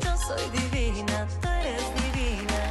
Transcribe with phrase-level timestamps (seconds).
[0.00, 2.70] Yo soy divina, tú eres divina.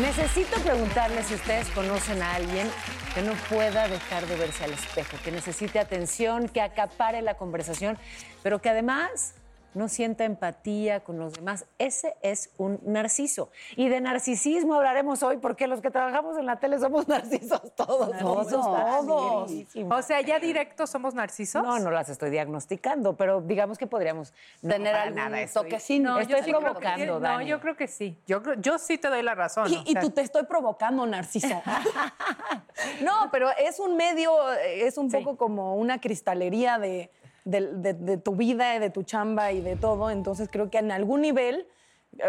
[0.00, 2.70] Necesito preguntarles si ustedes conocen a alguien
[3.14, 7.98] que no pueda dejar de verse al espejo, que necesite atención, que acapare la conversación,
[8.42, 9.34] pero que además
[9.74, 11.64] no sienta empatía con los demás.
[11.78, 13.50] Ese es un narciso.
[13.76, 18.16] Y de narcisismo hablaremos hoy porque los que trabajamos en la tele somos narcisos todos.
[18.18, 18.48] Todos.
[18.48, 19.50] Todos.
[19.90, 21.62] O sea, ya directo somos narcisos.
[21.62, 24.32] No, no las estoy diagnosticando, pero digamos que podríamos
[24.62, 26.18] no, Tener algún nada, estoy- toquecino.
[26.18, 28.18] Estoy yo sí creo que- provocando, No, yo creo que sí.
[28.26, 29.70] Yo, creo- yo sí te doy la razón.
[29.72, 31.62] Y, o y tú te estoy provocando, Narciso.
[33.02, 37.10] no, pero es un medio, es un poco como una cristalería de,
[37.44, 40.10] de- de- de tu vida, de tu chamba y de todo.
[40.10, 41.66] Entonces creo que en algún nivel,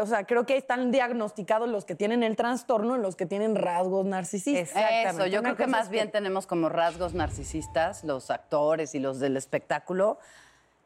[0.02, 3.56] o sea, creo que están diagnosticados los que tienen el trastorno y los que tienen
[3.56, 4.70] rasgos narcisistas.
[4.70, 5.10] Exactamente.
[5.10, 9.00] Eso, yo Una creo que más bien que- tenemos como rasgos narcisistas los actores y
[9.00, 10.20] los del espectáculo.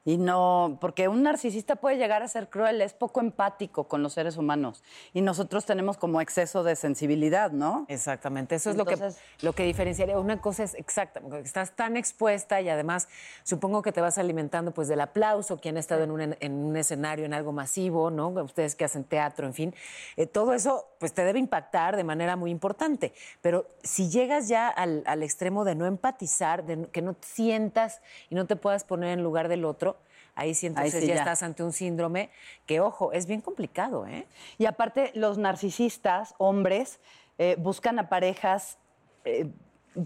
[0.08, 4.14] Y no, porque un narcisista puede llegar a ser cruel, es poco empático con los
[4.14, 4.84] seres humanos.
[5.14, 7.86] Y nosotros tenemos como exceso de sensibilidad, ¿no?
[7.90, 10.20] Exactamente, eso es Entonces- lo, que, lo que diferenciaría.
[10.20, 13.08] Una cosa es exacta, porque estás tan expuesta y además
[13.44, 16.78] supongo que te vas alimentando pues del aplauso, quien ha estado en un, en- un
[16.78, 18.28] escenario, en algo masivo, ¿no?
[18.30, 19.76] Ustedes que hacen teatro, en fin.
[20.18, 23.14] Eh, todo eso pues te debe impactar de manera muy importante.
[23.42, 28.36] Pero si llegas ya al, al extremo de no empatizar, de que no sientas y
[28.36, 29.95] no te puedas poner en lugar del otro,
[30.36, 31.22] ahí sí entonces sí ya, ya.
[31.22, 32.30] estás ante un síndrome
[32.66, 34.28] que, ojo, es bien complicado, ¿eh?
[34.58, 37.00] Y aparte, los narcisistas, hombres,
[37.38, 38.78] eh, buscan a parejas,
[39.24, 39.50] eh,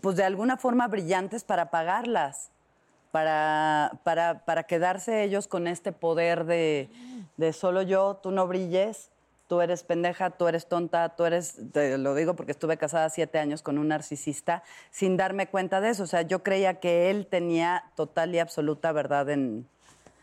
[0.01, 2.51] pues de alguna forma brillantes para pagarlas,
[3.11, 6.89] para, para, para quedarse ellos con este poder de,
[7.37, 9.09] de solo yo, tú no brilles,
[9.47, 13.39] tú eres pendeja, tú eres tonta, tú eres, te lo digo porque estuve casada siete
[13.39, 14.61] años con un narcisista,
[14.91, 16.03] sin darme cuenta de eso.
[16.03, 19.67] O sea, yo creía que él tenía total y absoluta verdad en,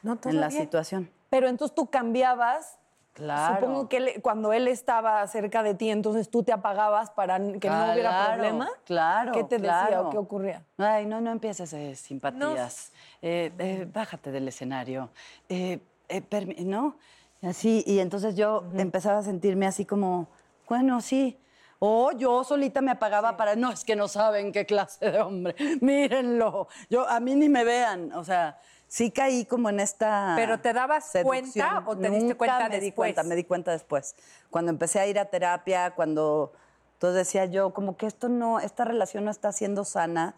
[0.03, 1.11] No, en la situación.
[1.31, 2.79] Pero entonces tú cambiabas.
[3.13, 3.61] Claro.
[3.61, 7.71] Supongo que él- cuando él estaba cerca de ti, entonces tú te apagabas para que
[7.71, 8.69] no hubiera problema.
[8.85, 9.33] Claro.
[9.33, 10.63] ¿Qué te decía o qué ocurría?
[10.77, 12.93] Ay, no, no empieces eh, simpatías.
[13.23, 15.09] Eh, eh, bájate del escenario.
[15.49, 15.81] Eh,
[16.11, 16.97] eh, ¿No?
[17.43, 20.29] Así, y entonces yo empezaba a sentirme así como,
[20.69, 21.39] bueno, sí.
[21.79, 25.55] O yo solita me apagaba para, no, es que no saben qué clase de hombre.
[25.81, 26.69] Mírenlo.
[26.89, 28.13] Yo, a mí ni me vean.
[28.15, 28.59] O sea,
[28.89, 30.35] sí caí como en esta.
[30.37, 32.95] ¿Pero te dabas cuenta o te diste Nunca cuenta me di después?
[33.15, 34.15] cuenta, me di cuenta después.
[34.51, 36.53] Cuando empecé a ir a terapia, cuando
[36.95, 40.35] entonces decía yo, como que esto no, esta relación no está siendo sana.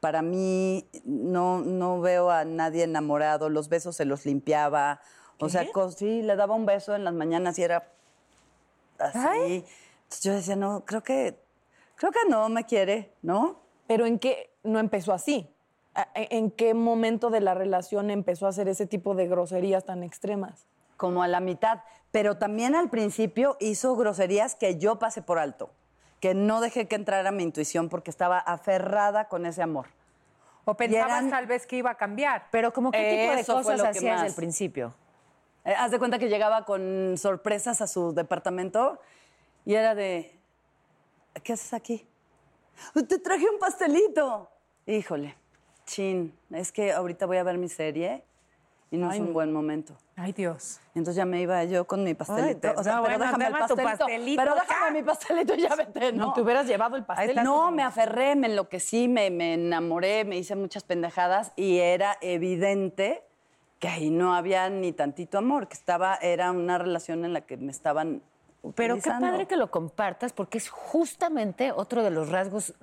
[0.00, 5.00] Para mí, no, no veo a nadie enamorado, los besos se los limpiaba.
[5.40, 7.90] O sea, co- sí, le daba un beso en las mañanas y era
[8.98, 9.18] así.
[10.04, 11.38] Entonces yo decía, no, creo que,
[11.96, 13.60] creo que no me quiere, ¿no?
[13.86, 15.52] Pero ¿en qué no empezó así?
[15.96, 20.02] ¿A- ¿En qué momento de la relación empezó a hacer ese tipo de groserías tan
[20.02, 20.66] extremas?
[20.96, 21.80] como a la mitad,
[22.10, 25.68] pero también al principio hizo groserías que yo pasé por alto,
[26.20, 29.88] que no dejé que entrara mi intuición porque estaba aferrada con ese amor.
[30.64, 32.46] O pensabas eran- tal vez que iba a cambiar.
[32.50, 34.94] Pero como qué tipo de Eso cosas hacías el principio.
[35.66, 38.98] Eh, haz de cuenta que llegaba con sorpresas a su departamento
[39.66, 40.34] y era de,
[41.42, 42.06] ¿qué haces aquí?
[43.06, 44.48] Te traje un pastelito.
[44.86, 45.36] Híjole,
[45.86, 48.24] chin, es que ahorita voy a ver mi serie
[48.90, 49.96] y no es un buen momento.
[50.16, 50.80] Ay, Dios.
[50.94, 52.46] Entonces ya me iba yo con mi pastelito.
[52.46, 53.98] Ay, te- o sea, no, pero bueno, déjame el pastelito.
[53.98, 54.60] pastelito, pero ja.
[54.60, 56.26] déjame mi pastelito y ya vete, ¿no?
[56.26, 57.36] No, te hubieras llevado el pastel.
[57.42, 63.22] No, me aferré, me enloquecí, me, me enamoré, me hice muchas pendejadas y era evidente
[63.78, 67.56] que ahí no había ni tantito amor, que estaba, era una relación en la que
[67.56, 68.22] me estaban
[68.74, 72.74] Pero qué padre que lo compartas, porque es justamente otro de los rasgos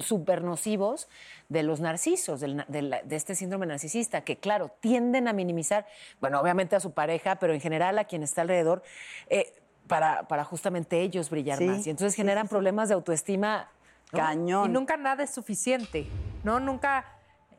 [0.00, 1.08] súper nocivos
[1.48, 5.86] de los narcisos, del de, la- de este síndrome narcisista, que claro, tienden a minimizar,
[6.20, 8.82] bueno, obviamente a su pareja, pero en general a quien está alrededor.
[9.28, 9.52] Eh,
[9.86, 11.84] para, para justamente ellos brillar Sí, más.
[11.86, 12.54] Y entonces generan sí, sí.
[12.54, 13.68] problemas de autoestima.
[14.12, 14.18] ¿no?
[14.20, 14.70] Cañón.
[14.70, 16.06] Y nunca nada es suficiente,
[16.44, 16.60] ¿no?
[16.60, 17.06] Nunca,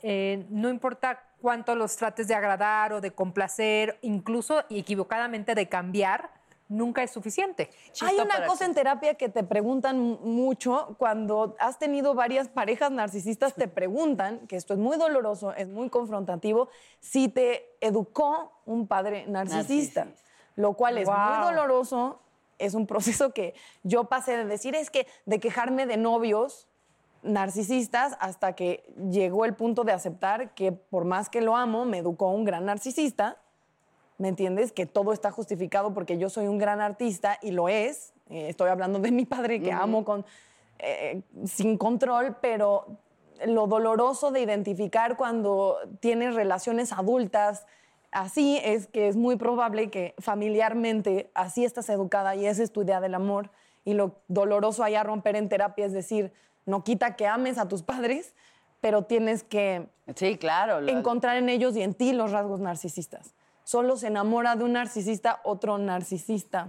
[0.02, 5.68] eh, no importa cuánto los trates de agradar o de complacer, incluso y equivocadamente de
[5.68, 6.30] cambiar,
[6.72, 7.70] nunca es suficiente.
[8.08, 12.92] Hay una cosa en terapia que te preguntan mu- mucho cuando has tenido varias parejas
[12.92, 16.70] narcisistas, te preguntan, que esto es muy doloroso, es muy confrontativo,
[17.00, 20.08] si te educó un padre narcisista,
[20.56, 22.20] lo cual es muy doloroso,
[22.58, 23.54] es un proceso que
[23.84, 26.68] yo pasé de decir, es que de quejarme de novios
[27.24, 31.98] narcisistas hasta que llegó el punto de aceptar que por más que lo amo, me
[32.00, 33.38] educó un gran narcisista.
[34.22, 34.72] ¿Me entiendes?
[34.72, 38.14] Que todo está justificado porque yo soy un gran artista y lo es.
[38.30, 40.24] Eh, estoy hablando de mi padre que amo con,
[40.78, 42.86] eh, sin control, pero
[43.48, 47.66] lo doloroso de identificar cuando tienes relaciones adultas
[48.12, 52.84] así es que es muy probable que familiarmente así estás educada y esa es tu
[52.84, 53.50] idea del amor.
[53.86, 56.32] Y lo doloroso allá romper en terapia es decir,
[56.68, 58.36] no quita que ames a tus padres,
[58.82, 60.80] pero tienes que Sí, claro.
[60.80, 63.34] lo- encontrar en ellos y en ti los rasgos narcisistas.
[63.72, 66.68] Solo se enamora de un narcisista otro narcisista.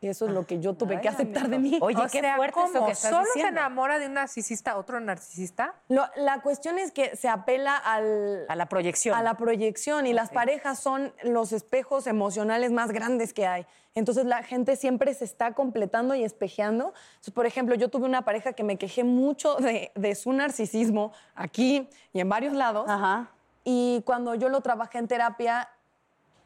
[0.00, 1.76] Y eso es lo que yo tuve que aceptar de mí.
[1.80, 2.86] Oye, o qué sea, fuerte eso ¿cómo?
[2.86, 3.60] que estás ¿Solo se diciendo.
[3.60, 5.74] enamora de un narcisista otro narcisista?
[5.88, 9.16] Lo- la cuestión es que se apela al, A la proyección.
[9.18, 13.66] a la proyección y las parejas son los espejos emocionales más grandes que hay.
[13.96, 16.94] Entonces la gente siempre se está completando y espejeando.
[17.14, 21.10] Entonces, por ejemplo, yo tuve una pareja que me quejé mucho de, de su narcisismo
[21.34, 22.88] aquí y en varios lados.
[22.88, 23.32] Ajá.
[23.64, 25.68] Y cuando yo lo trabajé en terapia,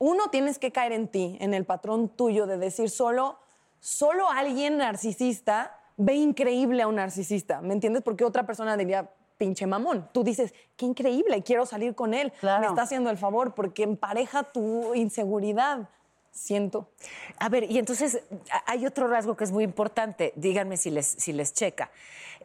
[0.02, 3.38] uno tienes que caer en ti, en el patrón tuyo de decir solo,
[3.78, 8.02] solo alguien narcisista ve increíble a un narcisista, ¿me entiendes?
[8.02, 9.08] Porque otra persona diría,
[9.38, 10.08] pinche mamón.
[10.12, 12.32] Tú dices, qué increíble, quiero salir con él.
[12.40, 12.62] Claro.
[12.62, 15.88] Me está haciendo el favor porque empareja tu inseguridad,
[16.32, 16.88] siento.
[17.38, 18.24] A ver, y entonces
[18.66, 20.32] hay otro rasgo que es muy importante.
[20.34, 21.92] Díganme si les, si les checa.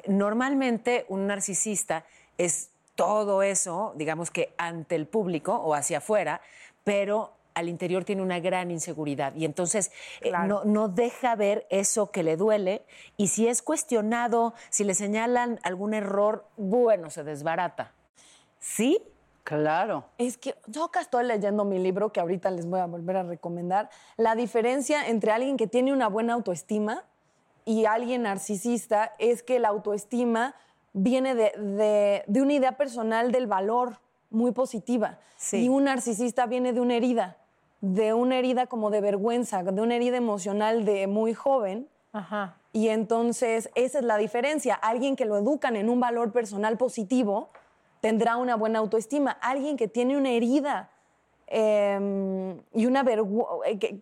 [0.06, 2.06] Normalmente un narcisista
[2.38, 6.40] es todo eso, digamos que ante el público o hacia afuera,
[6.84, 12.12] pero al interior tiene una gran inseguridad y entonces eh, no, no deja ver eso
[12.12, 12.86] que le duele
[13.18, 17.94] y si es cuestionado, si le señalan algún error, bueno, se desbarata.
[18.60, 19.00] ¿Sí?
[19.44, 20.04] Claro.
[20.18, 23.24] Es que yo acá estoy leyendo mi libro que ahorita les voy a volver a
[23.24, 23.90] recomendar.
[24.18, 27.06] La diferencia entre alguien que tiene una buena autoestima
[27.64, 30.54] y alguien narcisista es que la autoestima
[30.94, 34.00] viene de, de- de una idea personal del valor
[34.30, 35.20] muy positiva.
[35.38, 35.64] Sí.
[35.66, 37.38] Y un narcisista viene de una herida,
[37.82, 41.88] de una herida como de vergüenza, de una herida emocional de muy joven.
[42.14, 42.58] Ajá.
[42.74, 44.76] Y entonces esa es la diferencia.
[44.76, 47.50] Alguien que lo educan en un valor personal positivo
[48.02, 49.32] tendrá una buena autoestima.
[49.32, 50.92] Alguien que tiene una herida
[51.48, 53.54] eh, y una vergüenza,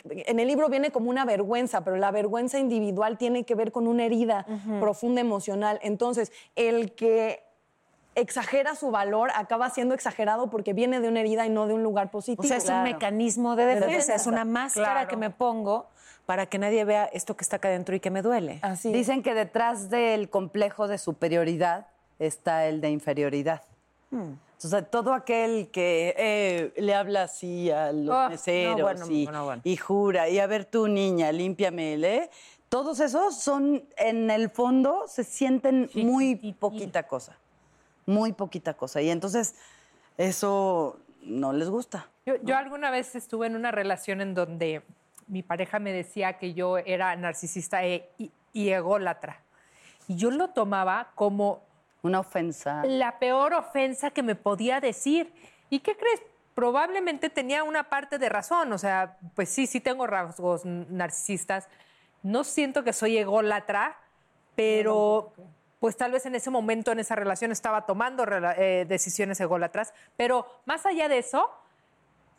[0.07, 3.88] en el libro viene como una vergüenza, pero la vergüenza individual tiene que ver con
[3.88, 4.45] una herida
[4.80, 5.80] profunda emocional.
[5.83, 7.44] Entonces, el que
[8.16, 11.84] exagera su valor acaba siendo exagerado porque viene de una herida y no de un
[11.84, 12.44] lugar positivo.
[12.44, 14.16] O sea, es un mecanismo de defensa, defensa.
[14.16, 15.08] es una máscara Claro.
[15.10, 15.88] que me pongo
[16.26, 18.60] para que nadie vea esto que está acá adentro y que me duele.
[18.64, 18.92] Así.
[18.92, 23.62] Dicen que detrás del complejo de superioridad está el de inferioridad.
[24.12, 29.06] O sea, todo aquel que eh, le habla así a los Oh, meseros no, bueno,
[29.12, 29.62] y, no, bueno.
[29.66, 32.30] y jura, y a ver tú, niña, límpiame, ¿eh?
[32.70, 37.38] Todos esos son, en el fondo, se sienten muy poquita cosa.
[38.06, 39.02] Muy poquita cosa.
[39.02, 39.56] Y entonces,
[40.18, 42.07] eso no les gusta.
[42.26, 44.83] Yo, yo alguna vez estuve en una relación en donde
[45.28, 49.42] mi pareja me decía que yo era narcisista e- y, y ególatra.
[50.07, 51.62] Y yo lo tomaba como
[52.04, 52.83] Una ofensa.
[52.85, 55.33] la peor ofensa que me podía decir.
[55.71, 56.21] ¿Y qué crees?
[56.54, 58.71] Probablemente tenía una parte de razón.
[58.71, 61.68] O sea, pues sí, sí tengo rasgos narcisistas.
[62.21, 63.97] No siento que soy ególatra,
[64.56, 65.33] pero
[65.85, 68.25] pues tal vez en ese momento, en esa relación, estaba tomando
[68.57, 69.94] eh, decisiones ególatras.
[70.18, 71.51] Pero más allá de eso,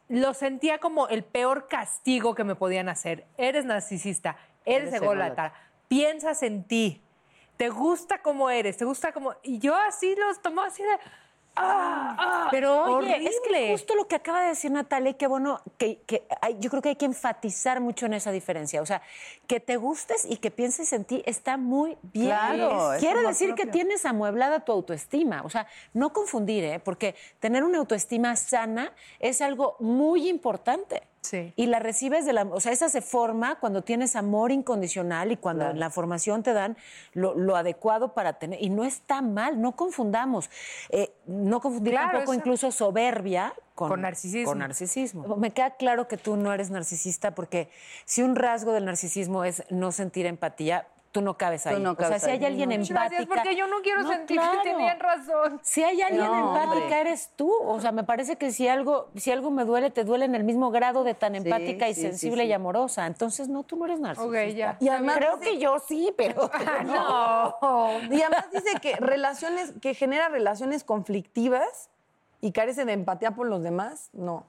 [0.08, 3.24] lo sentía como el peor castigo que me podían hacer.
[3.36, 5.54] Eres narcisista, eres, Eres ególatra,
[5.86, 7.04] piensas en ti,
[7.56, 9.36] te gusta como eres, te gusta como...
[9.44, 10.98] Y yo así los tomaba así de...
[11.56, 12.16] ¡Ah!
[12.18, 15.98] ah, Pero oye, es que justo lo que acaba de decir Natalia, qué bueno, que,
[16.06, 18.82] que hay- yo creo que hay que enfatizar mucho en esa diferencia.
[18.82, 19.02] O sea,
[19.46, 22.26] que te gustes y que pienses en ti está muy bien.
[22.28, 23.72] Claro, Quiere decir que propio.
[23.72, 25.42] tienes amueblada tu autoestima.
[25.44, 26.78] O sea, no confundir, ¿eh?
[26.78, 31.02] Porque tener una autoestima sana es algo muy importante.
[31.22, 31.52] Sí.
[31.56, 35.36] Y la recibes de la, o sea, esa se forma cuando tienes amor incondicional y
[35.36, 36.76] cuando en la formación te dan
[37.14, 38.62] lo, lo adecuado para tener.
[38.62, 40.50] Y no está mal, no confundamos.
[40.90, 44.50] Eh, no confundir Claro, tampoco incluso soberbia con, Con narcisismo.
[44.50, 45.36] con narcisismo.
[45.36, 47.70] Me queda claro que tú no eres narcisista porque
[48.04, 51.80] si un rasgo del narcisismo es no sentir empatía, tú no cabes Tú ahí.
[51.80, 52.44] no o sea, cabes si hay ahí.
[52.44, 53.16] alguien Muchas empática.
[53.16, 54.62] gracias, porque yo no quiero No, sentir claro.
[54.62, 55.60] que tenían razón.
[55.62, 57.00] Si hay alguien No, empática, hombre.
[57.00, 57.50] eres tú.
[57.62, 60.44] O sea, me parece que si algo, si algo me duele, te duele en el
[60.44, 62.48] mismo grado de tan empática y sí, sensible sí.
[62.50, 63.06] y amorosa.
[63.06, 64.40] Entonces, no, tú no eres narcisista.
[64.46, 64.76] Ok, ya.
[64.80, 66.50] Y además Creo dice- que yo sí, pero
[66.84, 67.90] No.
[68.10, 71.88] Y además dice que relaciones, que genera relaciones conflictivas
[72.40, 74.44] y carece de empatía por los demás, no.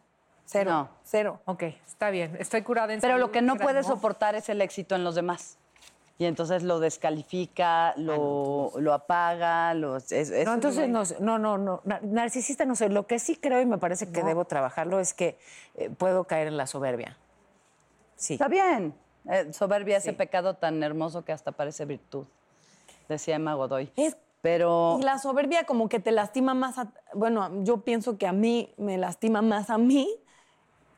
[0.45, 0.71] Cero.
[0.71, 0.89] No.
[1.03, 1.41] Cero.
[1.45, 2.35] Ok, está bien.
[2.39, 5.15] Estoy curada en Pero salud, lo que no puede soportar es el éxito en los
[5.15, 5.57] demás.
[6.19, 11.37] Y entonces lo descalifica, lo, lo apaga, lo, es- es- No, entonces no, sé, no,
[11.37, 12.89] no, no, na- narcisista no sé.
[12.89, 15.37] Lo que sí creo y me parece que debo trabajarlo es que
[15.75, 17.17] eh, puedo caer en la soberbia.
[18.15, 18.33] Sí.
[18.33, 18.95] Está bien.
[19.29, 20.15] Eh, soberbia, ese Sí.
[20.15, 22.25] pecado tan hermoso que hasta parece virtud,
[23.09, 23.91] decía Emma Godoy.
[23.95, 28.27] Es- Pero Y la soberbia como que te lastima más, a- bueno, yo pienso que
[28.27, 30.07] a mí me lastima más a mí.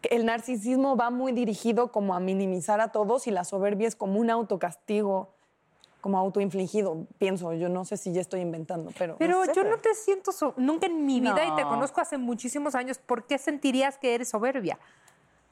[0.04, 4.20] El narcisismo va muy dirigido como a minimizar a todos y la soberbia es como
[4.20, 5.34] un autocastigo,
[6.00, 7.52] como autoinfligido, pienso.
[7.54, 9.18] Yo no sé si ya estoy inventando, pero...
[9.18, 11.70] Pero sé, yo no te siento so- nunca en mi vida y te No.
[11.70, 12.98] conozco hace muchísimos años.
[12.98, 14.80] ¿Por qué sentirías que eres soberbia?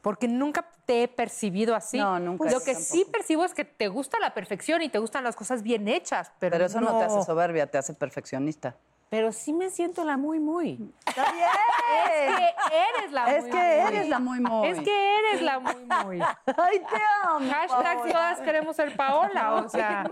[0.02, 1.98] Porque nunca te he percibido así.
[1.98, 5.26] No, nunca, Lo que sí percibo es que te gusta la perfección y te gustan
[5.26, 6.98] las cosas bien hechas, pero, pero eso no.
[6.98, 8.78] te hace soberbia, te hace perfeccionista.
[9.10, 10.92] Pero sí me siento la muy, muy.
[11.06, 11.46] Está bien.
[11.48, 13.96] Es que eres la Es muy, que muy.
[13.96, 14.68] eres la muy muy.
[14.68, 16.20] Es que eres la muy muy.
[16.58, 17.50] Ay, te amo.
[17.50, 20.10] Hashtag todas queremos ser Paola, o sea.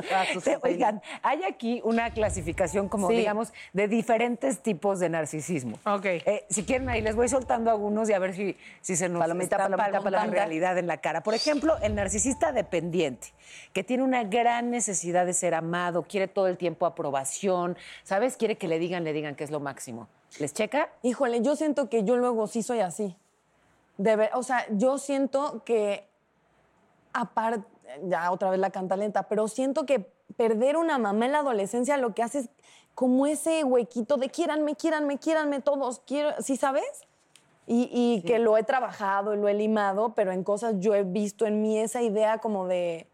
[0.62, 3.16] Oigan, hay aquí una clasificación como, Sí.
[3.16, 5.78] digamos, de diferentes tipos de narcisismo.
[5.84, 6.04] Ok.
[6.06, 9.20] Eh, si quieren, ahí les voy soltando algunos y a ver si, si se nos
[9.20, 10.34] Palomita, está palomita, palomita la palomita.
[10.34, 11.22] realidad en la cara.
[11.22, 13.28] Por ejemplo, el narcisista dependiente,
[13.74, 18.29] que tiene una gran necesidad de ser amado, quiere todo el tiempo aprobación, ¿sabes?
[18.36, 20.08] Quiere que le digan, le digan que es lo máximo.
[20.38, 20.90] ¿Les checa?
[21.02, 23.16] Híjole, yo siento que yo luego sí soy así.
[23.98, 26.06] De ver- o sea, yo siento que,
[27.12, 27.64] aparte,
[28.04, 32.14] ya otra vez la cantalenta, pero siento que perder una mamá en la adolescencia lo
[32.14, 32.48] que hace es
[32.94, 36.84] como ese huequito de quieranme, quieranme, quieranme todos, quiero, ¿sí sabes?
[37.66, 41.02] Y, y que lo he trabajado y lo he limado, pero en cosas yo he
[41.04, 43.06] visto en mí esa idea como de,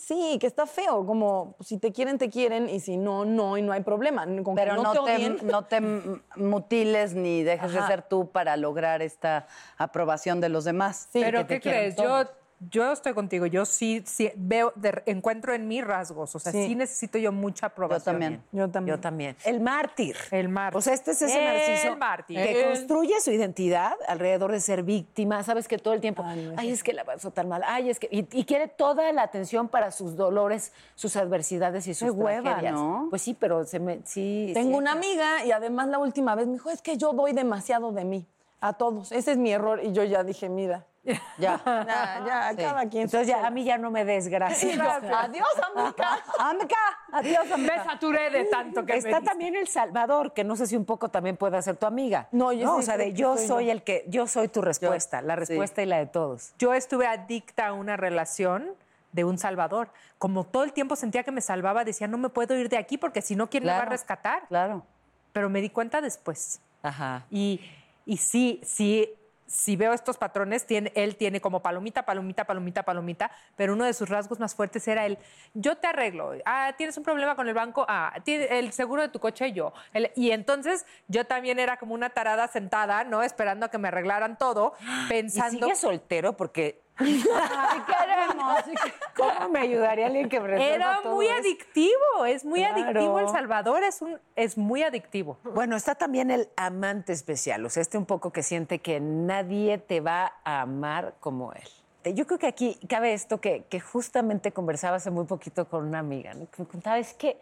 [0.00, 3.62] sí, que está feo, como si te quieren, te quieren, y si no, no, y
[3.62, 4.24] no hay problema.
[4.24, 8.02] Con que Pero no, te te, odien, no te m- mutiles ni dejes de ser
[8.02, 11.08] tú para lograr esta aprobación de los demás.
[11.12, 11.96] Sí, Pero que ¿qué crees?
[11.96, 12.26] todos.
[12.26, 12.32] Yo,
[12.68, 13.46] yo estoy contigo.
[13.46, 16.34] Yo sí, sí veo, de- encuentro en mí rasgos.
[16.36, 16.66] O sea, sí.
[16.68, 16.74] Sí.
[16.74, 18.14] necesito yo mucha aprobación.
[18.20, 18.42] también.
[18.52, 18.96] Yo también.
[18.96, 19.36] Yo también.
[19.44, 20.16] El mártir.
[20.30, 20.76] El mártir.
[20.78, 22.36] O sea, este es ese El narciso mártir.
[22.36, 25.42] que El- construye su identidad alrededor de ser víctima.
[25.42, 27.62] Sabes que todo el tiempo, Ay, no, ay, eso es que la pasó tan mal,
[27.66, 28.08] ay, es que.
[28.10, 32.42] Y, y quiere toda la atención para sus dolores, sus adversidades y sus Qué hueva,
[32.42, 32.74] tragedias.
[32.74, 33.06] ¿no?
[33.10, 34.00] Pues sí, pero se me.
[34.04, 34.50] Sí.
[34.54, 34.76] Tengo sí.
[34.76, 38.04] una amiga y además la última vez me dijo, es que yo doy demasiado de
[38.04, 38.26] mí
[38.60, 39.12] a todos.
[39.12, 39.80] Ese es mi error.
[39.82, 41.18] Y yo ya dije, mira, Ya.
[41.38, 42.56] ya, ya, Sí.
[42.56, 43.04] cada quien.
[43.04, 44.78] Entonces ya a mí ya no me des gracias.
[44.78, 46.22] Adiós, amiga.
[46.38, 46.76] Amica,
[47.10, 47.84] adiós, Me amica.
[47.84, 51.08] saturé de tanto que me Está también El Salvador, que no sé si un poco
[51.08, 52.28] también puede ser tu amiga.
[52.32, 55.34] No, yo O sí sea, de yo soy el que, yo soy tu respuesta, la
[55.34, 55.40] sí.
[55.40, 56.52] respuesta y la de todos.
[56.58, 58.70] Yo estuve adicta a una relación
[59.12, 59.88] de un salvador.
[60.18, 62.98] Como todo el tiempo sentía que me salvaba, decía, no me puedo ir de aquí
[62.98, 63.90] porque si no, ¿quién me va a Claro.
[63.92, 64.46] rescatar?
[64.48, 64.84] Claro.
[65.32, 66.60] Pero me di cuenta después.
[66.82, 67.24] Ajá.
[67.30, 67.60] Y,
[68.04, 69.08] y sí, sí,
[69.50, 73.92] si veo estos patrones, tiene, él tiene como palomita, palomita, palomita, palomita, pero uno de
[73.92, 75.18] sus rasgos más fuertes era el,
[75.54, 79.18] yo te arreglo, ah, tienes un problema con el banco, ah, el seguro de tu
[79.18, 79.72] coche yo.
[79.92, 83.22] El- y entonces yo también era como una tarada sentada, ¿no?
[83.24, 84.74] Esperando a que me arreglaran todo,
[85.06, 85.66] ¿Y pensando...
[85.66, 86.36] sigue soltero?
[86.36, 87.20] Porque Que-
[89.16, 91.40] ¿cómo me ayudaría alguien que me Era todo muy esto?
[91.40, 92.74] adictivo, es muy Claro.
[92.82, 95.38] adictivo El Salvador, es, un, es muy adictivo.
[95.44, 99.78] Bueno, está también el amante especial, o sea, este un poco que siente que nadie
[99.78, 101.62] te va a amar como él.
[102.04, 105.86] Eh, Yo creo que aquí cabe esto que, que justamente conversaba hace muy poquito con
[105.86, 106.46] una amiga, ¿no?
[106.50, 107.40] que me contaba, es que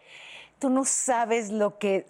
[0.59, 2.05] tú no sabes lo que,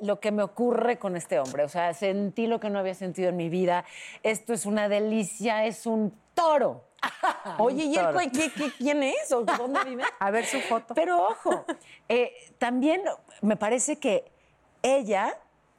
[0.00, 3.28] lo que me ocurre con este hombre, o sea, sentí lo que no había sentido
[3.28, 3.84] en mi vida,
[4.22, 6.84] esto es una delicia, es un toro.
[7.58, 8.18] Oye, ¿y él Toro.
[8.32, 10.04] qué, qué- quién es o dónde vive?
[10.20, 10.94] A ver su foto.
[10.94, 11.64] Pero ojo,
[12.08, 13.02] eh, también
[13.40, 14.30] me parece que
[14.82, 15.36] ella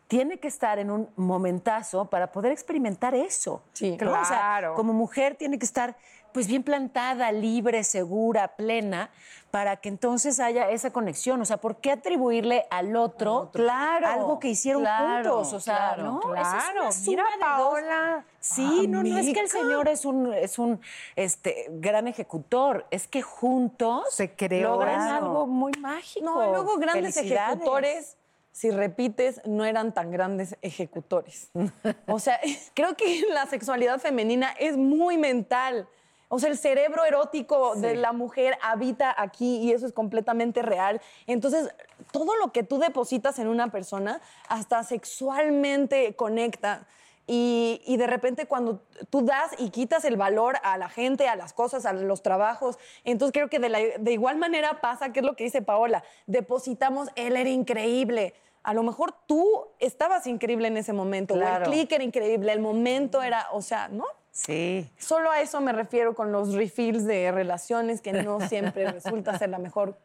[0.07, 3.63] tiene que estar en un momentazo para poder experimentar eso.
[3.73, 3.97] Sí.
[3.99, 4.11] ¿no?
[4.11, 4.75] O sea, Claro.
[4.75, 5.95] como mujer tiene que estar
[6.33, 9.09] pues bien plantada, libre, segura, plena,
[9.51, 11.39] para que entonces haya esa conexión.
[11.39, 15.53] O sea, ¿por qué atribuirle al otro, Claro, algo que hicieron claro, juntos?
[15.53, 16.35] O sea, claro, ¿no?
[16.35, 16.81] Es claro.
[16.81, 17.25] una Mira.
[17.39, 18.25] Paola.
[18.39, 20.81] Sí, no, no es que el señor es un, es un
[21.15, 24.71] este, gran ejecutor, es que juntos Se creó.
[24.71, 26.25] logran algo muy mágico.
[26.25, 28.17] No, luego grandes ejecutores,
[28.51, 31.51] si repites, no eran tan grandes ejecutores.
[32.07, 32.39] O sea,
[32.73, 35.87] creo que la sexualidad femenina es muy mental.
[36.35, 40.99] O sea, el cerebro erótico de la mujer habita aquí y eso es completamente real.
[41.27, 41.69] Entonces,
[42.11, 46.87] todo lo que tú depositas en una persona, hasta sexualmente conecta.
[47.27, 51.35] Y, y de repente cuando tú das y quitas el valor a la gente, a
[51.35, 55.19] las cosas, a los trabajos, entonces creo que de, la- de igual manera pasa, que
[55.19, 58.33] es lo que dice Paola, depositamos, él era increíble.
[58.63, 62.59] A lo mejor tú estabas increíble en ese momento, o el click era increíble, el
[62.59, 64.05] momento era, o sea, ¿no?
[64.33, 64.89] Sí.
[64.97, 69.49] Solo a eso me refiero con los refills de relaciones que no siempre resulta ser
[69.49, 69.97] la mejor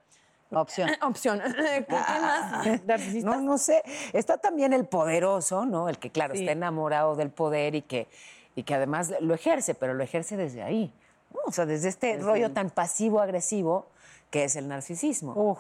[0.51, 0.91] Opción.
[1.03, 1.41] opción.
[1.41, 2.85] ¿Qué más?
[2.87, 3.31] Narcisista.
[3.31, 3.83] No, no sé.
[4.13, 5.89] Está también el poderoso, ¿no?
[5.89, 8.07] El que, claro, está enamorado del poder y que,
[8.55, 10.93] y que además lo ejerce, pero lo ejerce desde ahí.
[11.33, 11.41] ¿no?
[11.47, 13.91] O sea, desde este rollo tan pasivo-agresivo
[14.31, 15.59] que es el narcisismo.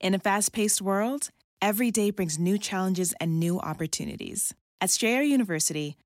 [0.00, 4.52] In a fast paced world, every day brings new challenges and new opportunities.
[4.80, 5.96] At Strayer University,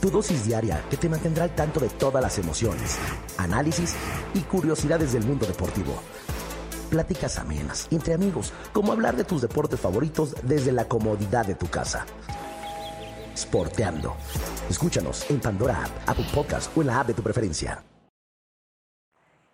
[0.00, 2.96] Tu dosis diaria que te mantendrá al tanto de todas las emociones,
[3.36, 3.96] análisis
[4.32, 5.92] y curiosidades del mundo deportivo.
[6.88, 11.66] Pláticas amenas entre amigos, como hablar de tus deportes favoritos desde la comodidad de tu
[11.66, 12.06] casa.
[13.36, 14.16] Sporteando.
[14.70, 17.82] Escúchanos en Pandora App, Apple Podcast o en la app de tu preferencia.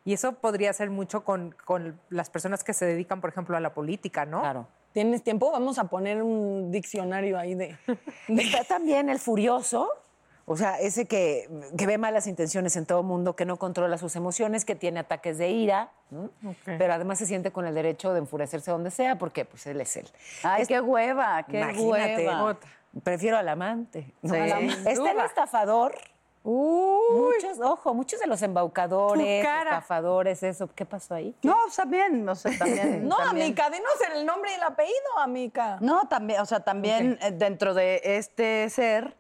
[0.05, 3.61] Y eso podría ser mucho con, con las personas que se dedican, por ejemplo, a
[3.61, 4.41] la política, ¿no?
[4.41, 4.69] Claro.
[4.93, 5.51] ¿Tienes tiempo?
[5.51, 7.77] Vamos a poner un diccionario ahí de...
[8.29, 9.89] Está también el furioso,
[10.47, 11.49] o sea, ese que,
[11.79, 15.39] que ve malas intenciones en todo mundo, que no controla sus emociones, que tiene ataques
[15.39, 16.31] de ira, ¿no?
[16.65, 19.97] pero además se siente con el derecho de enfurecerse donde sea, porque pues él es
[19.97, 20.09] él.
[20.43, 22.59] Ay, Es- qué hueva, qué Imagínate, hueva.
[23.03, 24.13] prefiero al amante.
[24.23, 24.35] ¿no?
[24.35, 24.41] Sí.
[24.87, 25.95] Está el estafador.
[26.47, 30.69] Muchos, ojo, muchos de los embaucadores, estafadores, eso.
[30.75, 31.35] ¿Qué pasó ahí?
[31.43, 33.09] No, también, o sea, también.
[33.09, 33.47] No, también.
[33.47, 35.79] amica, dinos el nombre y el apellido, amica.
[35.81, 39.17] No, también, o sea, también eh, dentro de este ser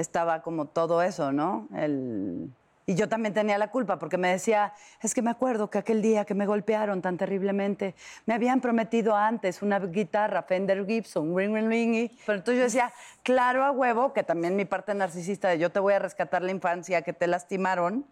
[0.00, 1.68] estaba como todo eso, ¿no?
[1.74, 2.50] El...
[2.86, 6.00] Y yo también tenía la culpa porque me decía, es que me acuerdo que aquel
[6.00, 11.54] día que me golpearon tan terriblemente, me habían prometido antes una guitarra Fender Gibson, ring,
[11.54, 12.10] ring, ring.
[12.24, 15.80] Pero entonces yo decía, claro a huevo, que también mi parte narcisista de yo te
[15.80, 18.06] voy a rescatar la infancia que te lastimaron.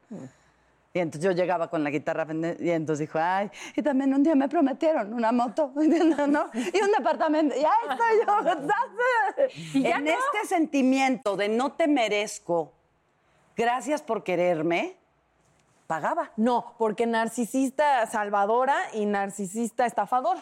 [0.96, 2.26] Y entonces yo llegaba con la guitarra
[2.58, 6.50] y entonces dijo, ay, y también un día me prometieron una moto, ¿no?
[6.54, 7.54] Y un departamento.
[7.54, 8.24] Y ahí estoy
[9.74, 9.84] yo.
[9.86, 12.72] en este sentimiento de no te merezco,
[13.54, 14.96] gracias por quererme,
[15.86, 16.32] pagaba.
[16.38, 20.38] No, porque narcisista salvadora y narcisista estafador.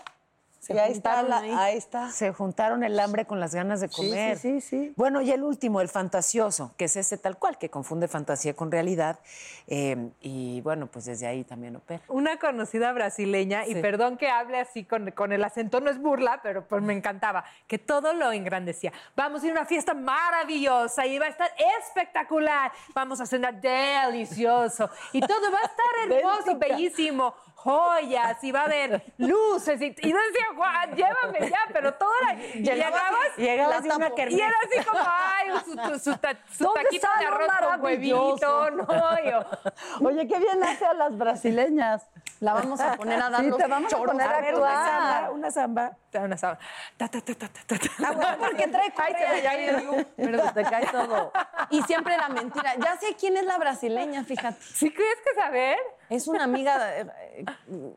[0.64, 1.70] Se y ahí está, juntaron la- ahí.
[1.72, 2.10] ahí está.
[2.10, 4.38] Se juntaron el hambre con las ganas de Sí, comer.
[4.38, 4.92] sí, sí, sí.
[4.96, 8.70] Bueno, y el último, el fantasioso, que es ese tal cual, que confunde fantasía con
[8.72, 9.18] realidad.
[9.66, 12.02] eh, y bueno, pues desde ahí también opera.
[12.08, 16.40] Una conocida brasileña, y perdón que hable así con, con el acento, no es burla,
[16.42, 18.92] pero pues me encantaba, que todo lo engrandecía.
[19.16, 21.50] Vamos a ir a una fiesta maravillosa y va a estar
[21.80, 22.72] espectacular.
[22.94, 25.86] Vamos a cenar delicioso y todo va a estar
[26.18, 27.34] hermoso, bellísimo.
[27.64, 32.10] Joyas y va a haber luces y, y yo decía, Juan, llévame ya, pero todo
[32.22, 32.34] era...
[32.52, 37.08] llegabas, llegabas la una y era así como, ay, su, su, ta- su ¿Dónde taquito
[37.18, 38.86] de arroz con huevito, no,
[39.24, 42.02] yo, Oye, qué bien hace a las brasileñas.
[42.44, 44.66] La vamos a poner a dar Sí, los te vamos a poner a ver, una
[44.68, 44.86] actuar.
[44.86, 45.96] samba, una samba.
[46.14, 46.60] Una sábana.
[46.96, 47.90] Ta, ta, ta, ta, ta, ta, ta.
[48.06, 51.32] Ah, bueno, porque trae se el- Pero te cae todo.
[51.70, 52.74] Y siempre la mentira.
[52.76, 54.60] Ya sé quién es la brasileña, fíjate.
[54.62, 55.78] ¿Sí crees que saber?
[56.10, 56.98] Es una amiga.
[57.00, 57.44] eh,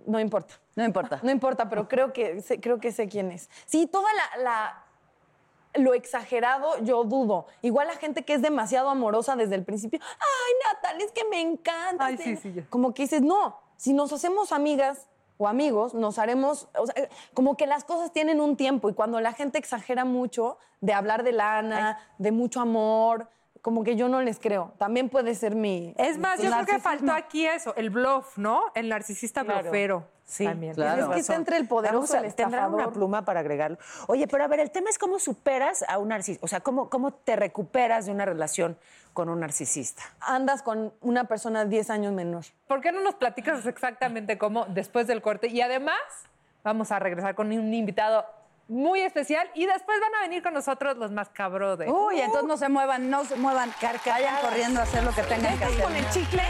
[0.06, 0.56] no importa.
[0.76, 1.20] No importa.
[1.22, 3.50] No importa, pero creo que sé, creo que sé quién es.
[3.66, 4.84] Sí, toda la, la-
[5.76, 7.46] lo exagerado, yo dudo.
[7.62, 10.00] Igual la gente que es demasiado amorosa desde el principio.
[10.02, 12.06] Ay, Natal, es que me encanta.
[12.06, 12.64] Ay, sí, sí, ya.
[12.70, 16.96] Como que dices, no, si nos hacemos amigas o amigos, nos haremos, o sea,
[17.34, 21.24] como que las cosas tienen un tiempo y cuando la gente exagera mucho de hablar
[21.24, 23.30] de lana, de mucho amor,
[23.62, 24.74] como que yo no les creo.
[24.78, 25.94] También puede ser mi...
[25.98, 28.64] Es más, yo creo que faltó aquí eso, el bluff, ¿no?
[28.76, 29.62] El narcisista Claro.
[29.64, 30.17] blofero.
[30.28, 30.76] Sí, También.
[30.76, 32.94] tienes Es que está entre el poderoso y el Tendrán una estafador.
[32.94, 33.78] pluma para agregarlo.
[34.08, 36.44] Oye, pero a ver, el tema es cómo superas a un narcisista.
[36.46, 38.78] O sea, cómo, cómo te recuperas de una relación
[39.14, 40.04] con un narcisista.
[40.20, 42.44] Andas con una persona 10 años menor.
[42.68, 45.48] ¿Por qué no nos platicas exactamente cómo después del corte?
[45.48, 45.96] Y además,
[46.62, 48.26] vamos a regresar con un invitado
[48.68, 51.90] muy especial y después van a venir con nosotros los más cabros de.
[51.90, 53.72] Uy, entonces no se muevan, no se muevan.
[54.06, 55.84] Vayan corriendo a hacer lo que tengan que hacer.
[55.84, 56.44] Con el chicle.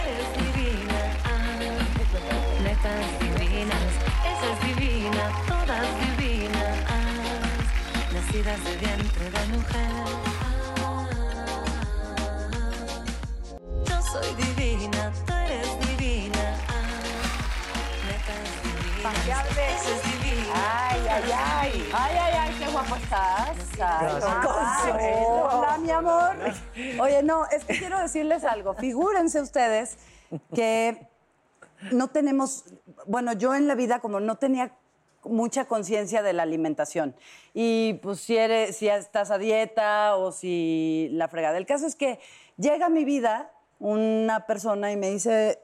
[8.27, 9.91] Nacidas de vientre de mujer.
[10.83, 11.07] Ah,
[13.85, 16.83] yo soy divina, tú eres divina, ah,
[18.63, 20.53] divinas.
[20.53, 21.89] Ay, ay, ay.
[21.93, 23.57] Ay, ay, ay, qué guapo estás.
[23.79, 25.49] Ay, Consuelo.
[25.51, 26.35] Hola, mi amor.
[26.99, 28.73] Oye, no, es que quiero decirles algo.
[28.73, 29.97] Figúrense ustedes
[30.53, 31.07] que
[31.91, 32.65] no tenemos,
[33.05, 34.73] bueno, yo en la vida como no tenía
[35.27, 37.15] mucha conciencia de la alimentación.
[37.53, 41.57] Y pues si eres, si estás a dieta o si la fregada.
[41.57, 42.19] El caso es que
[42.57, 45.59] llega a mi vida una persona y me dice,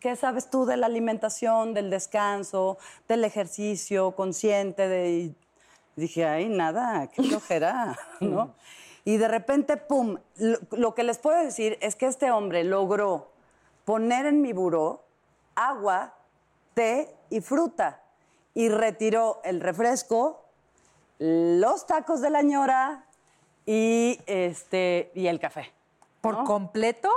[0.00, 4.88] ¿qué sabes tú de la alimentación, del descanso, del ejercicio consciente?
[4.88, 5.10] De...
[5.10, 5.34] y
[5.96, 8.54] dije, ay, nada, qué flojera, ¿no?
[9.04, 13.30] Y de repente, pum, lo, lo que les puedo decir es que este hombre logró
[13.84, 15.04] poner en mi buró
[15.54, 16.14] agua,
[16.74, 18.02] té y fruta
[18.56, 20.42] y retiró el refresco,
[21.18, 23.04] los tacos de la ñora
[23.66, 25.72] y, este, y el café.
[26.22, 27.10] ¿Por completo?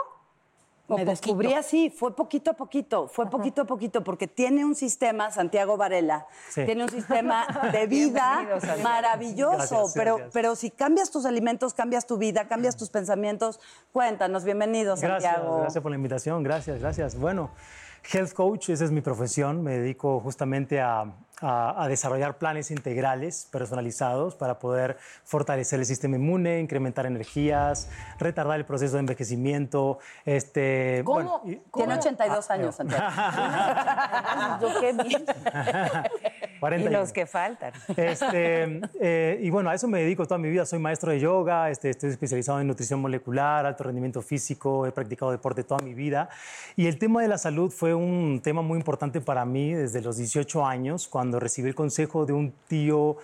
[0.90, 1.60] ¿O Me descubrí poquito?
[1.60, 6.28] así, fue poquito a poquito, fue poquito a poquito, porque tiene un sistema, Santiago Varela,
[6.50, 6.66] Sí.
[6.66, 8.46] tiene un sistema de vida
[8.84, 10.34] maravilloso, Gracias, pero, gracias.
[10.34, 13.62] pero si cambias tus alimentos, cambias tu vida, cambias tus pensamientos,
[13.94, 15.60] cuéntanos, bienvenido, Gracias, Santiago.
[15.62, 17.18] gracias por la invitación, gracias, gracias.
[17.20, 17.52] Bueno,
[18.12, 21.06] Health Coach, esa es mi profesión, me dedico justamente a,
[21.42, 28.60] a- a desarrollar planes integrales personalizados para poder fortalecer el sistema inmune, incrementar energías, retardar
[28.60, 30.00] el proceso de envejecimiento.
[30.26, 31.16] Este, ¿Cómo?
[31.16, 33.06] bueno, y- Tiene 82 Ah, años, Santiago.
[34.62, 35.26] Yo qué bien.
[36.60, 36.92] 41.
[36.92, 37.72] Y los que faltan.
[37.96, 40.66] Este, eh, y bueno, a eso me dedico toda mi vida.
[40.66, 45.32] Soy maestro de yoga, este, estoy especializado en nutrición molecular, alto rendimiento físico, he practicado
[45.32, 46.28] deporte toda mi vida.
[46.76, 50.18] Y el tema de la salud fue un tema muy importante para mí desde los
[50.18, 53.18] 18 años, cuando recibí el consejo de un tío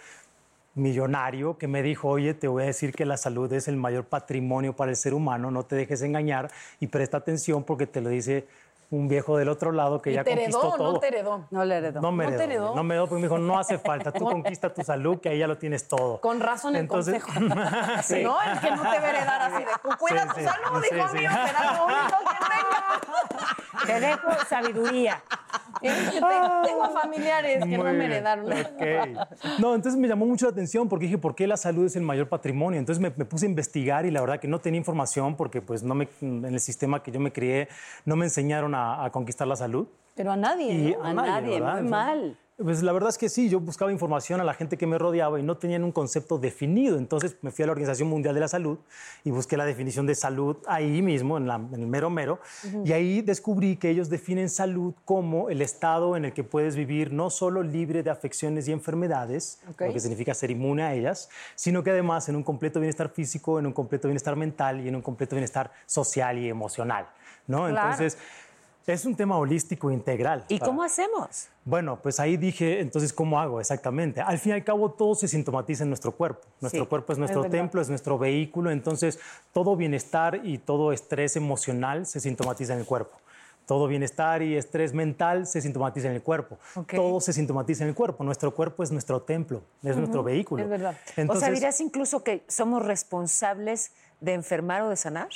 [0.76, 4.04] millonario que me dijo, oye, te voy a decir que la salud es el mayor
[4.04, 8.10] patrimonio para el ser humano, no te dejes engañar y presta atención porque te lo
[8.10, 8.46] dice
[8.92, 10.94] un viejo del otro lado que Y ya te conquistó heredó, todo.
[10.94, 11.48] no te heredó.
[11.50, 12.02] No le heredó.
[12.02, 12.76] No me ¿No te heredó, heredó?
[12.76, 15.40] No me heredó porque me dijo, no hace falta, tú conquista tu salud, que ahí
[15.40, 16.20] ya lo tienes todo.
[16.22, 17.56] Con razón el Entonces- consejo.
[18.04, 18.22] Sí.
[18.24, 20.46] No, el que no te va a heredar así de tú cuida Sí, tu sí,
[20.46, 21.18] salud, sí, hijo sí.
[21.18, 23.46] mío, será lo único que tengo.
[23.86, 25.24] Te dejo sabiduría.
[25.82, 28.46] Tengo, tengo familiares que no me heredaron.
[28.52, 29.60] ok.
[29.60, 32.02] No, entonces me llamó mucho la atención porque dije, ¿por qué la salud es el
[32.02, 32.80] mayor patrimonio?
[32.80, 35.84] Entonces me, me puse a investigar y la verdad que no tenía información porque pues
[35.84, 37.68] no me, en el sistema que yo me crié
[38.06, 39.88] no me enseñaron a, a conquistar la salud.
[40.16, 40.74] Pero a nadie.
[40.74, 41.04] Y ¿no?
[41.04, 42.38] A nadie, muy mal.
[42.58, 45.38] Pues la verdad es que sí, yo buscaba información a la gente que me rodeaba
[45.38, 46.98] y no tenían un concepto definido.
[46.98, 48.78] Entonces me fui a la Organización Mundial de la Salud
[49.26, 52.40] y busqué la definición de salud ahí mismo, en, la- en el mero mero.
[52.86, 57.12] Y ahí descubrí que ellos definen salud como el estado en el que puedes vivir
[57.12, 61.84] no solo libre de afecciones y enfermedades, lo que significa ser inmune a ellas, sino
[61.84, 65.02] que además en un completo bienestar físico, en un completo bienestar mental y en un
[65.02, 67.06] completo bienestar social y emocional.
[67.48, 67.68] ¿no?
[67.68, 67.78] Claro.
[67.92, 68.18] Entonces,
[68.94, 70.46] es un tema holístico integral.
[70.48, 71.48] ¿Y para- cómo hacemos?
[71.64, 74.22] bueno, pues ahí dije, entonces, ¿cómo hago exactamente?
[74.22, 76.48] Al fin y al cabo, todo se sintomatiza en nuestro cuerpo.
[76.62, 79.20] Nuestro Sí, cuerpo es nuestro templo, es nuestro vehículo, entonces
[79.54, 83.18] todo bienestar y todo estrés emocional se sintomatiza en el cuerpo.
[83.66, 86.60] Todo bienestar y estrés mental se sintomatiza en el cuerpo.
[86.76, 86.94] Ok.
[86.94, 88.24] Todo se sintomatiza en el cuerpo.
[88.24, 90.62] Nuestro cuerpo es nuestro templo, es nuestro vehículo.
[90.62, 90.96] es verdad.
[91.28, 95.30] o sea, dirías incluso que somos responsables de enfermar o de sanar.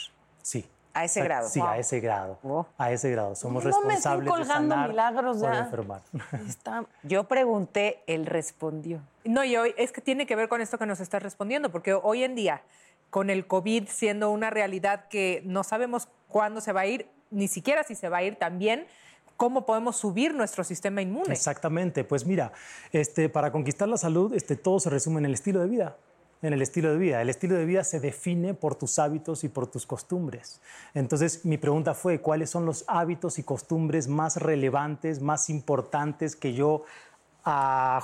[0.43, 0.65] sí.
[0.93, 1.47] A ese grado.
[1.49, 1.69] Sí, Wow.
[1.69, 2.39] a ese grado.
[2.41, 2.65] Wow.
[2.77, 3.35] A ese grado.
[3.35, 5.59] Somos No me estén responsables de colgando sanar milagros o de ya.
[5.59, 6.01] enfermar.
[6.47, 9.01] Está- Yo pregunté, él respondió.
[9.23, 11.93] No, y hoy es que tiene que ver con esto que nos estás respondiendo, porque
[11.93, 12.61] hoy en día,
[13.09, 17.47] con el COVID siendo una realidad que no sabemos cuándo se va a ir, ni
[17.47, 18.87] siquiera si se va a ir también,
[19.37, 21.31] ¿cómo podemos subir nuestro sistema inmune?
[21.33, 22.51] Exactamente, pues mira,
[22.91, 25.95] este, para conquistar la salud, este, todo se resume en el estilo de vida.
[26.41, 27.21] En el estilo de vida.
[27.21, 30.61] El estilo de vida se define por tus hábitos y por tus costumbres.
[30.93, 36.53] Entonces, mi pregunta fue, ¿cuáles son los hábitos y costumbres más relevantes, más importantes que
[36.53, 36.83] yo
[37.43, 38.01] a,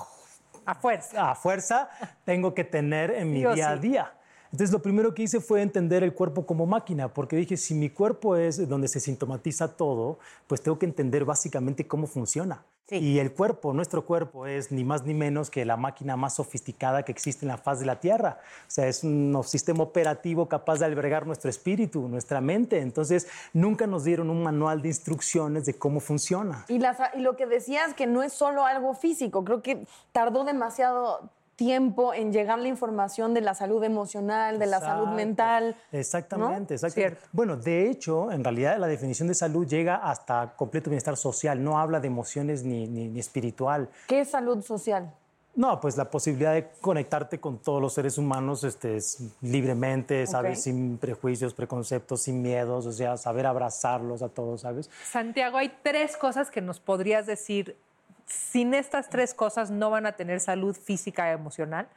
[0.66, 1.32] A fuerza.
[1.32, 1.90] a fuerza
[2.26, 4.14] tengo que tener en mi Sí día a día?
[4.56, 7.90] Entonces, lo primero que hice fue entender el cuerpo como máquina, porque dije, si mi
[7.90, 12.64] cuerpo es donde se sintomatiza todo, pues tengo que entender básicamente cómo funciona.
[12.90, 17.04] Y el cuerpo, nuestro cuerpo, es ni más ni menos que la máquina más sofisticada
[17.04, 18.40] que existe en la faz de la Tierra.
[18.66, 22.80] O sea, es un sistema operativo capaz de albergar nuestro espíritu, nuestra mente.
[22.80, 26.64] Entonces, nunca nos dieron un manual de instrucciones de cómo funciona.
[26.70, 30.46] Y, las- y lo que decías que no es solo algo físico, creo que tardó
[30.46, 35.76] demasiado tiempo en llegar la información de la salud emocional, de la salud mental.
[35.92, 37.20] Exactamente, exactamente.
[37.32, 41.80] Bueno, de hecho, en realidad la definición de salud llega hasta completo bienestar social, no
[41.80, 43.90] habla de emociones ni, ni- ni espiritual.
[44.08, 45.14] ¿Qué es salud social?
[45.58, 50.64] No, pues la posibilidad de conectarte con todos los seres humanos este, es libremente, ¿sabes?
[50.64, 54.90] Sin prejuicios, preconceptos, sin miedos, o sea, saber abrazarlos a todos, ¿sabes?
[55.10, 57.78] Santiago, hay tres cosas que nos podrías decir.
[58.26, 61.88] Sin estas tres cosas no van a tener salud física y emocional.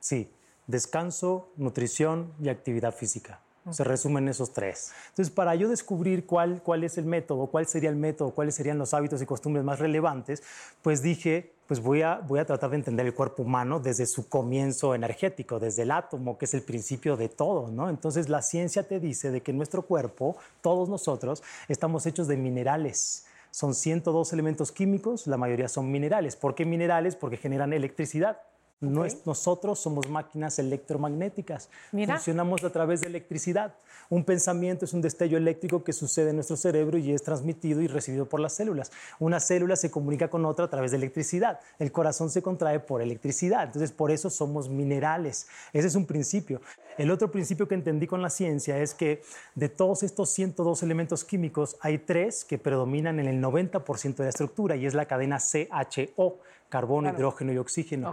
[0.00, 0.30] Sí,
[0.66, 3.40] descanso, nutrición y actividad física.
[3.70, 4.90] Se resumen esos tres.
[5.10, 8.76] Entonces, para yo descubrir cuál, cuál es el método, cuál sería el método, cuáles serían
[8.76, 10.42] los hábitos y costumbres más relevantes,
[10.82, 14.28] pues dije, pues voy a, voy a tratar de entender el cuerpo humano desde su
[14.28, 17.88] comienzo energético, desde el átomo, que es el principio de todo, ¿no?
[17.88, 23.26] Entonces, la ciencia te dice de que nuestro cuerpo, todos nosotros, estamos hechos de minerales.
[23.52, 26.36] Son 102 elementos químicos, la mayoría son minerales.
[26.36, 27.16] ¿Por qué minerales?
[27.16, 28.38] Porque generan electricidad.
[28.82, 31.70] Nues- Nosotros somos máquinas electromagnéticas.
[31.92, 32.14] Mira.
[32.16, 33.74] Funcionamos a través de electricidad.
[34.10, 37.86] Un pensamiento es un destello eléctrico que sucede en nuestro cerebro y es transmitido y
[37.86, 38.90] recibido por las células.
[39.20, 41.60] Una célula se comunica con otra a través de electricidad.
[41.78, 43.64] El corazón se contrae por electricidad.
[43.64, 45.46] Entonces, por eso somos minerales.
[45.72, 46.60] Ese es un principio.
[46.98, 49.22] El otro principio que entendí con la ciencia es que
[49.54, 54.30] de todos estos 102 elementos químicos, hay tres que predominan en el 90% de la
[54.30, 58.10] estructura y es la cadena CHO, carbono, hidrógeno y oxígeno.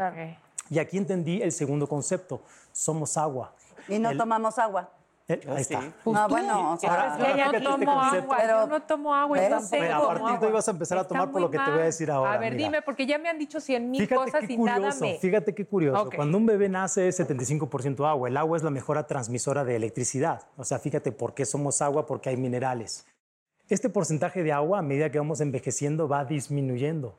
[0.69, 3.53] Y aquí entendí el segundo concepto, somos agua.
[3.88, 4.89] Y no El- tomamos agua.
[5.27, 5.79] el- ahí está.
[6.13, 8.23] Ah, bueno, o sea, Ahora- Es que ahora yo este tomo concepto.
[8.23, 9.38] agua, Pero- yo no tomo agua.
[9.39, 11.58] tampoco Mira, a partir de hoy vas a empezar a Está tomar por lo que
[11.58, 11.86] te voy a mal.
[11.86, 12.65] decir ahora, A ver, mira.
[12.65, 15.17] dime, porque ya me han dicho cien mil Fíjate cosas qué y nada curioso, me...
[15.19, 16.01] fíjate qué curioso.
[16.03, 16.15] Ok.
[16.15, 18.27] Cuando un bebé nace es 75% agua.
[18.27, 20.41] El agua es la mejor transmisora de electricidad.
[20.58, 23.05] O sea, fíjate por qué somos agua, porque hay minerales.
[23.69, 27.15] Este porcentaje de agua, a medida que vamos envejeciendo, va disminuyendo.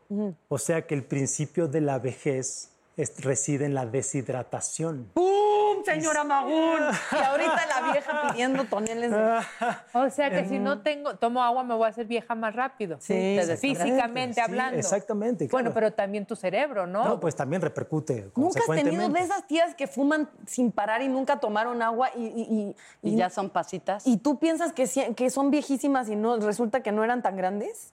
[0.49, 5.11] O sea que el principio de la vejez es- reside en la deshidratación.
[5.15, 6.81] ¡Pum, señora Magún!
[7.13, 9.41] Y ahorita la vieja pidiendo toneles de...
[9.95, 12.97] O sea que si no tengo, tomo agua me voy a hacer vieja más rápido.
[13.01, 14.79] Sí, físicamente Sí, hablando.
[14.79, 15.75] exactamente, Bueno, claro.
[15.75, 17.05] pero también tu cerebro, ¿no?
[17.05, 21.09] No, pues también repercute ¿Nunca has tenido de esas tías que fuman sin parar y
[21.09, 24.07] nunca tomaron agua y, y- y- y ya son pasitas.
[24.07, 27.93] y tú piensas que, que son viejísimas y no resulta que no eran tan grandes?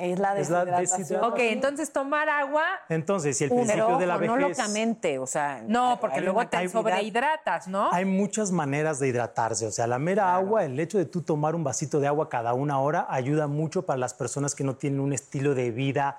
[0.00, 1.00] Es la Es la deshidratación.
[1.00, 1.32] deshidratación.
[1.32, 4.58] ok, entonces tomar agua, Entonces, si el Pero principio de la ojo, no vejez...
[4.58, 5.62] locamente, o sea...
[5.66, 7.90] no, porque luego te sobrehidratas, ¿no?
[7.92, 9.66] Hay muchas maneras de hidratarse.
[9.66, 12.54] O sea, la mera agua, el hecho de tú tomar un vasito de agua cada
[12.54, 16.16] una hora ayuda mucho para las personas que no tienen un estilo de vida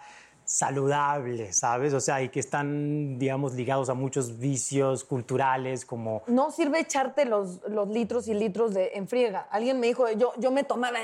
[0.51, 1.93] saludable, ¿sabes?
[1.93, 6.23] O sea, y que están, digamos, ligados a muchos vicios culturales como...
[6.27, 9.47] No sirve echarte los, los litros y litros de en friega.
[9.49, 10.99] Alguien me dijo, yo, yo me tomaba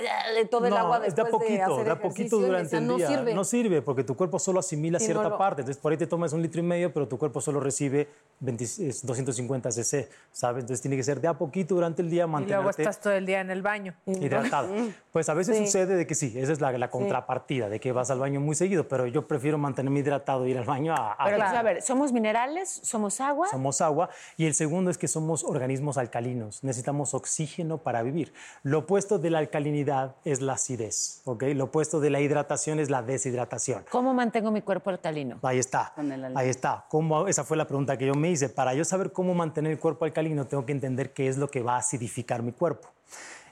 [0.50, 2.88] todo el No, agua después de, poquito, hacer de a ejercicio poquito durante decía, el
[2.88, 3.08] no día.
[3.08, 3.34] sirve.
[3.34, 5.62] No sirve porque tu cuerpo solo asimila Sí, cierta no lo- parte.
[5.62, 8.08] Entonces, por ahí te tomas un litro y medio, pero tu cuerpo solo recibe
[8.42, 10.64] 20 es 250 cc, ¿sabes?
[10.64, 13.14] Entonces, tiene que ser de a poquito durante el día y luego mantenerte estás todo
[13.14, 13.94] el día en el baño.
[14.06, 14.68] hidratado.
[15.12, 15.66] Pues a veces Sí.
[15.66, 18.54] sucede de que sí, esa es la, la contrapartida, de que vas al baño muy
[18.56, 21.14] seguido, pero yo prefiero mantenerme hidratado e ir al baño a...
[21.14, 23.48] a- Pero entonces, a ver, somos minerales, somos agua.
[23.50, 28.34] somos agua y el segundo es que somos organismos alcalinos, necesitamos oxígeno para vivir.
[28.64, 31.44] Lo opuesto de la alcalinidad es la acidez, ¿ok?
[31.56, 33.86] Lo opuesto de la hidratación es la deshidratación.
[33.92, 35.40] ¿Cómo mantengo mi cuerpo alcalino?
[35.44, 35.94] Ahí está,
[36.36, 36.86] ahí está.
[36.90, 38.50] ¿Cómo, esa fue la pregunta que yo me hice.
[38.50, 41.62] Para yo saber cómo mantener el cuerpo alcalino, tengo que entender qué es lo que
[41.62, 42.90] va a acidificar mi cuerpo.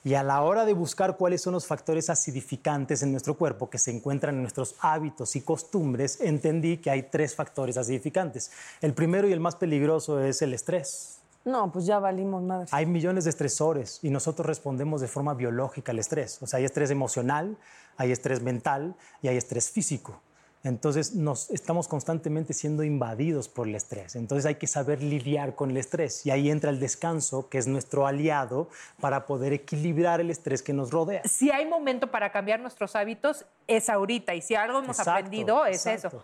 [0.06, 3.80] Y a la hora de buscar cuáles son los factores acidificantes en nuestro cuerpo que
[3.80, 8.52] se encuentran en nuestros hábitos y costumbres, entendí que hay tres factores acidificantes.
[8.82, 11.22] El primero y el más peligroso es el estrés.
[11.44, 12.68] No, pues ya valimos madre.
[12.70, 16.40] Hay millones de estresores y nosotros respondemos de forma biológica al estrés.
[16.44, 17.58] O sea, hay estrés emocional,
[17.98, 20.22] hay estrés mental y hay estrés físico.
[20.66, 24.16] Entonces, nos estamos constantemente siendo invadidos por el estrés.
[24.16, 26.26] Entonces, hay que saber lidiar con el estrés.
[26.26, 30.74] Y ahí entra el descanso, que es nuestro aliado para poder equilibrar el estrés que
[30.74, 31.22] nos rodea.
[31.26, 34.34] Si hay momento para cambiar nuestros hábitos, es ahorita.
[34.34, 36.18] Y si algo hemos Exacto, aprendido, es exacto.
[36.18, 36.24] eso.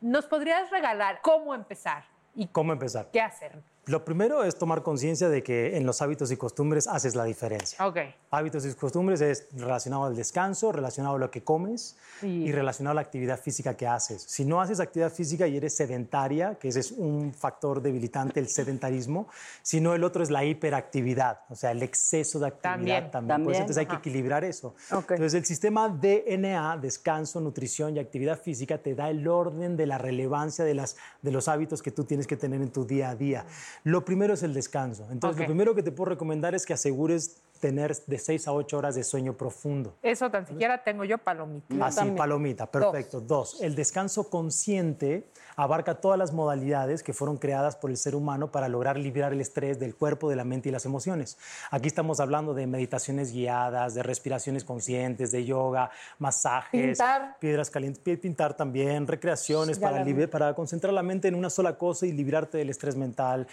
[0.00, 2.04] ¿Nos podrías regalar cómo empezar
[2.36, 3.10] y ¿Cómo empezar?
[3.12, 3.60] qué hacer?
[3.86, 7.86] Lo primero es tomar conciencia de que en los hábitos y costumbres haces la diferencia.
[7.86, 7.98] Ok.
[8.30, 12.94] Hábitos y costumbres es relacionado al descanso, relacionado a lo que comes y relacionado a
[12.94, 14.22] la actividad física que haces.
[14.22, 18.48] Si no haces actividad física y eres sedentaria, que ese es un factor debilitante, el
[18.48, 19.28] sedentarismo,
[19.62, 23.10] sino el otro es la hiperactividad, o sea, el exceso de actividad También.
[23.10, 23.44] también.
[23.44, 23.60] Pues También.
[23.62, 24.74] entonces hay que equilibrar eso.
[24.92, 25.12] Ok.
[25.12, 29.98] Entonces el sistema DNA, descanso, nutrición y actividad física, te da el orden de la
[29.98, 33.14] relevancia de, las, de los hábitos que tú tienes que tener en tu día a
[33.14, 33.44] día.
[33.82, 35.08] Lo primero es el descanso.
[35.10, 38.76] Entonces lo primero que te puedo recomendar es que asegures tener de 6 a 8
[38.76, 39.94] horas de sueño profundo.
[40.02, 41.86] Eso tan siquiera tengo yo palomita.
[41.86, 43.22] Así, palomita, perfecto.
[43.22, 43.62] Dos.
[43.62, 45.24] el descanso consciente
[45.56, 49.40] abarca todas las modalidades que fueron creadas por el ser humano para lograr liberar el
[49.40, 51.38] estrés del cuerpo, de la mente y las emociones.
[51.70, 57.38] Aquí estamos hablando de meditaciones guiadas, de respiraciones conscientes, de yoga, masajes, Pintar.
[57.38, 61.78] piedras calientes, pi- pintar también, recreaciones Ya para, para concentrar la mente en una sola
[61.78, 63.46] cosa y liberarte del estrés mental.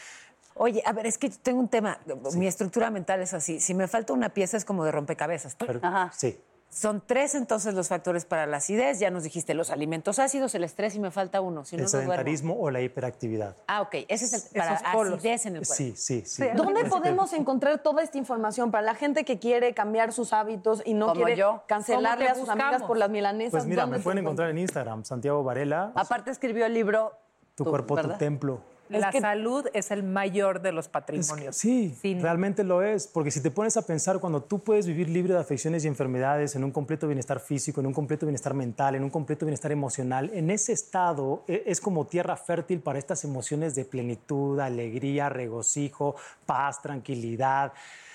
[0.63, 1.97] Oye, a ver, es que tengo un tema.
[2.35, 3.59] Mi estructura mental es así.
[3.59, 5.55] Si me falta una pieza es como de rompecabezas.
[5.55, 6.11] Pero- Ajá.
[6.15, 6.39] Sí.
[6.69, 8.99] Son tres entonces los factores para la acidez.
[8.99, 11.65] Ya nos dijiste los alimentos ácidos, el estrés y me falta uno.
[11.65, 13.55] Si no, el no sedentarismo o la hiperactividad.
[13.67, 13.95] Ah, ok.
[14.07, 15.13] Ese es el para Esos polos.
[15.17, 15.73] acidez en el cuerpo.
[15.73, 16.43] Sí, sí, sí.
[16.55, 20.93] ¿Dónde podemos encontrar toda esta información para la gente que quiere cambiar sus hábitos y
[20.93, 21.63] no Como quiere yo.
[21.67, 23.49] cancelarle ¿Cómo a sus amigas por las milanesas?
[23.51, 27.13] Pues mira, ¿Dónde me pueden encontrar en Instagram, Santiago Varela, Aparte escribió el libro
[27.55, 28.13] tu cuerpo, ¿verdad?
[28.13, 28.61] tu templo.
[28.99, 31.55] La que- salud es el mayor de los Es que patrimonios.
[31.55, 35.09] sí, Sin- realmente lo es, porque si te pones a pensar, cuando tú puedes vivir
[35.09, 38.95] libre de afecciones y enfermedades, en un completo bienestar físico, en un completo bienestar mental,
[38.95, 43.23] en un completo bienestar emocional, en ese estado e- es como tierra fértil para estas
[43.23, 47.73] emociones de plenitud, alegría, regocijo, paz, tranquilidad.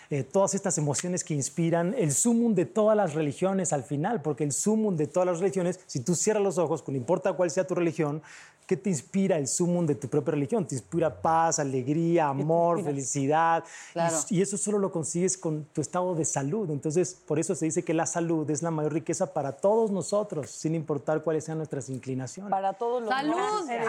[0.08, 4.44] eh, todas estas emociones que inspiran el sumum de todas las religiones al final, porque
[4.44, 7.66] el sumum de todas las religiones, si tú cierras los ojos, no importa cuál sea
[7.66, 8.22] tu religión,
[8.66, 10.66] ¿qué te inspira el sumum de tu propia religión?
[10.66, 13.64] Te inspira paz, alegría, amor, felicidad.
[13.64, 14.16] Y- Claro.
[14.30, 16.70] Y, eso solo lo consigues con tu estado de salud.
[16.70, 20.50] Entonces, por eso se dice que la salud es la mayor riqueza para todos nosotros,
[20.50, 22.50] sin importar cuáles sean nuestras inclinaciones.
[22.50, 23.34] Para todos los ¡Salud!
[23.36, 23.84] Salud.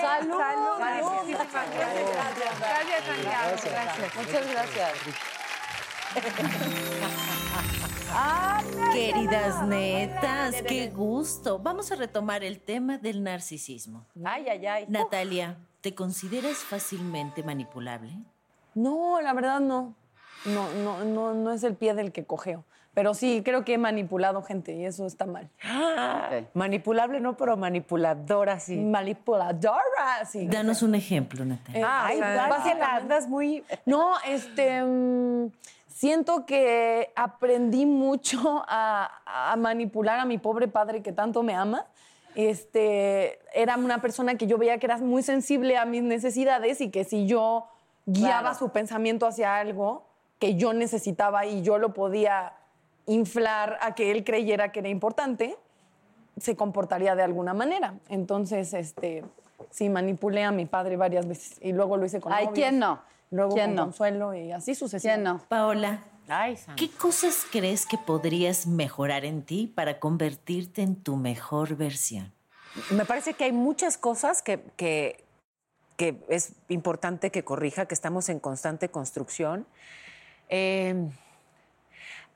[0.00, 0.38] ¡Salud!
[0.78, 1.10] Salud.
[3.22, 4.16] Gracias.
[4.16, 5.39] Muchas gracias.
[8.92, 11.58] Queridas netas, qué gusto.
[11.58, 14.06] Vamos a retomar el tema del narcisismo.
[14.24, 14.84] Ay, ay, ay.
[14.88, 18.10] Natalia, ¿te consideras fácilmente manipulable?
[18.74, 19.94] No, la verdad no.
[20.46, 22.64] No, no, no, no es el pie del que cojeo.
[22.92, 25.48] Pero sí, creo que he manipulado gente y eso está mal.
[26.54, 28.76] Manipulable no, pero manipuladora sí.
[28.78, 30.46] Manipuladora, sí.
[30.48, 31.80] Danos un ejemplo, Natalia.
[31.80, 33.64] Eh, Ah, ay, o sea, básicamente- andas muy...
[33.86, 34.82] No, este.
[34.82, 35.50] mm,
[36.00, 41.84] siento que aprendí mucho a, a manipular a mi pobre padre que tanto me ama.
[42.34, 46.90] Este, era una persona que yo veía que era muy sensible a mis necesidades y
[46.90, 47.66] que si yo
[48.06, 48.58] guiaba Claro.
[48.58, 50.06] su pensamiento hacia algo
[50.38, 52.54] que yo necesitaba y yo lo podía
[53.04, 55.54] inflar a que él creyera que era importante,
[56.40, 57.92] se comportaría de alguna manera.
[58.08, 59.22] Entonces, este,
[59.68, 62.78] sí, manipulé a mi padre varias veces y luego lo hice con Ay, novios, ¿quién
[62.78, 63.00] no?
[63.30, 63.82] Luego ¿Quién con no?
[63.84, 65.28] Consuelo y así ¿Quién sucesivamente.
[65.30, 65.48] no?
[65.48, 66.58] Paola, Ay.
[66.76, 72.32] ¿qué cosas crees que podrías mejorar en ti para convertirte en tu mejor versión?
[72.90, 75.24] Me parece que hay muchas cosas que, que,
[75.96, 79.66] que es importante que corrija, que estamos en constante construcción.
[80.48, 81.08] Eh,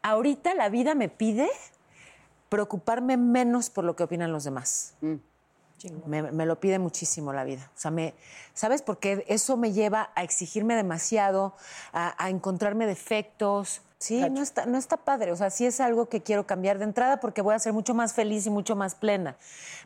[0.02, 1.48] ahorita la vida me pide
[2.48, 4.94] preocuparme menos por lo que opinan los demás.
[6.06, 7.70] Me, me lo pide muchísimo la vida.
[7.74, 8.14] O sea, me,
[8.54, 8.82] ¿sabes?
[8.82, 11.54] Porque eso me lleva a exigirme demasiado,
[11.92, 13.82] a, a encontrarme defectos.
[13.98, 15.32] Sí, no está, no está padre.
[15.32, 17.94] O sea, sí es algo que quiero cambiar de entrada porque voy a ser mucho
[17.94, 19.36] más feliz y mucho más plena.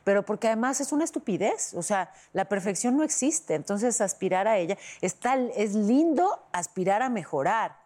[0.02, 1.74] Pero porque además es una estupidez.
[1.74, 3.54] O sea, la perfección no existe.
[3.54, 4.76] Entonces, aspirar a ella.
[5.02, 7.76] Está, es lindo aspirar a mejorar,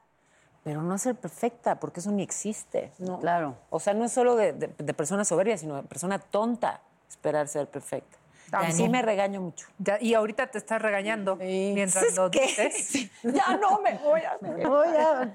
[0.65, 2.93] pero no ser perfecta porque eso ni existe.
[2.99, 3.21] ¿no?
[3.21, 3.57] Claro.
[3.69, 6.81] O sea, no es solo de, de, de persona soberbia, sino de persona tonta
[7.23, 8.19] esperar ser perfecta.
[8.51, 8.73] Dani.
[8.73, 9.69] Sí me regaño mucho.
[9.79, 12.41] Ya- y ahorita te estás regañando mientras ¿Es lo qué?
[12.41, 13.11] dices.
[13.23, 14.37] Ya no me voy a...
[14.43, 15.33] me voy a-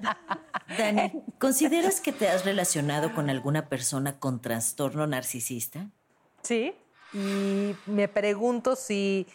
[0.78, 5.88] Dani, ¿consideras que te has relacionado con alguna persona con trastorno narcisista?
[6.44, 6.76] Sí.
[7.14, 9.26] Y me pregunto si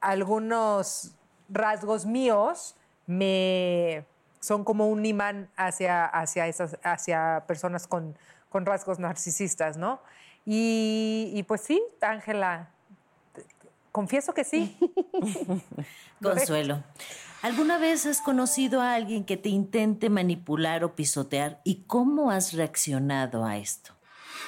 [0.00, 1.10] algunos
[1.48, 4.04] rasgos míos me
[4.40, 8.16] son como un imán hacia, hacia, esas, hacia personas con,
[8.50, 10.00] con rasgos narcisistas, ¿no?
[10.50, 12.70] Y, y pues sí, Ángela,
[13.92, 14.74] confieso que sí.
[16.22, 16.82] Consuelo,
[17.42, 22.54] ¿alguna vez has conocido a alguien que te intente manipular o pisotear y cómo has
[22.54, 23.92] reaccionado a esto?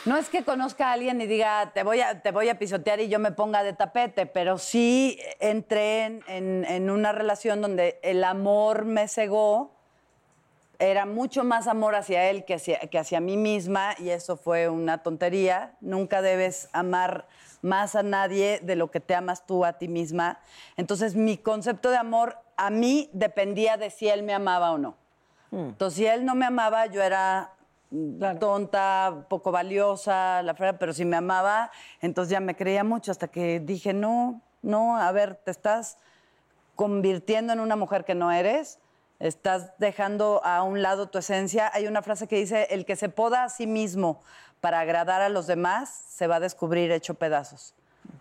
[0.06, 3.00] No es que conozca a alguien y diga, te voy a, te voy a pisotear
[3.00, 8.00] y yo me ponga de tapete, pero sí entré en, en- en una relación donde
[8.02, 9.76] el amor me cegó.
[10.80, 14.68] Era mucho más amor hacia él que hacia, que hacia mí misma y eso fue
[14.68, 15.76] una tontería.
[15.80, 17.28] Nunca debes amar
[17.62, 20.40] más a nadie de lo que te amas tú a ti misma.
[20.76, 24.96] Entonces mi concepto de amor a mí dependía de si él me amaba o no.
[25.52, 27.54] Entonces, si él no me amaba, yo era
[27.90, 33.10] mm, tonta, poco valiosa, la frega, pero si me amaba, entonces ya me creía mucho
[33.10, 35.98] hasta que dije, no, no, a ver, te estás
[36.76, 38.78] convirtiendo en una mujer que no eres,
[39.20, 41.70] estás dejando a un lado tu esencia.
[41.72, 44.20] Hay una frase que dice, el que se poda a sí mismo
[44.60, 47.74] para agradar a los demás, se va a descubrir hecho pedazos.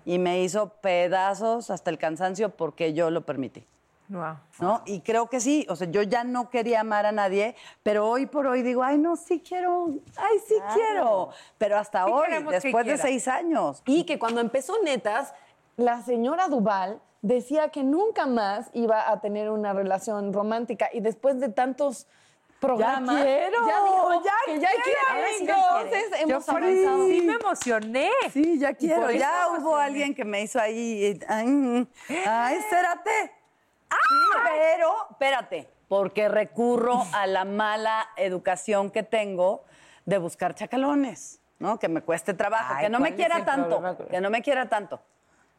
[0.05, 3.65] Y me hizo pedazos hasta el cansancio porque yo lo permití.
[4.09, 4.37] Wow.
[4.59, 4.81] ¿no?
[4.85, 8.25] Y creo que sí, o sea, yo ya no quería amar a nadie, pero hoy
[8.25, 11.29] por hoy digo, ay, no, sí quiero, ay, sí quiero.
[11.59, 13.83] Pero hasta Sí hoy, después de seis años.
[13.85, 15.33] Y que cuando empezó Netas,
[15.77, 21.39] la señora Duval decía que nunca más iba a tener una relación romántica y después
[21.39, 22.07] de tantos
[22.59, 27.07] programas quiero, ya dijo ya que ya quiero, ya Entonces hemos Yo avanzado.
[27.07, 28.09] Sí me emocioné.
[28.31, 29.11] Sí, ya quiero.
[29.11, 31.19] Ya hubo alguien que me hizo ahí.
[31.27, 31.87] Ay,
[32.27, 33.33] ay espérate.
[33.89, 39.63] Sí, pero, espérate, porque recurro a la mala educación que tengo
[40.05, 41.79] de buscar chacalones, ¿no?
[41.79, 43.97] Que me cueste trabajo, Ay, que no me ¿cuál es quiera tanto, problema?
[43.97, 45.01] que no me quiera tanto.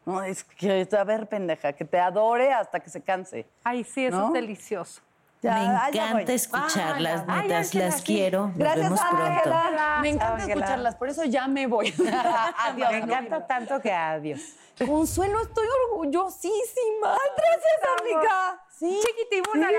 [0.07, 3.47] No, es que, a ver, pendeja, que te adore hasta que se canse.
[3.63, 4.27] Ay, sí, eso ¿No?
[4.29, 5.01] es delicioso.
[5.43, 8.03] Ya, Me ah, encanta escucharlas, Ay, netas, las sí.
[8.05, 8.49] quiero.
[8.49, 9.25] Nos Gracias, vemos pronto.
[9.25, 9.99] Ángela.
[10.03, 11.95] Me encanta escucharlas, por eso ya me voy.
[12.77, 14.41] Me encanta tanto que adiós.
[14.87, 17.17] Consuelo, estoy orgullosísima.
[17.37, 18.63] Gracias, amiga.
[18.81, 18.99] Sí.
[19.05, 19.75] Chiquitibuna, Sí,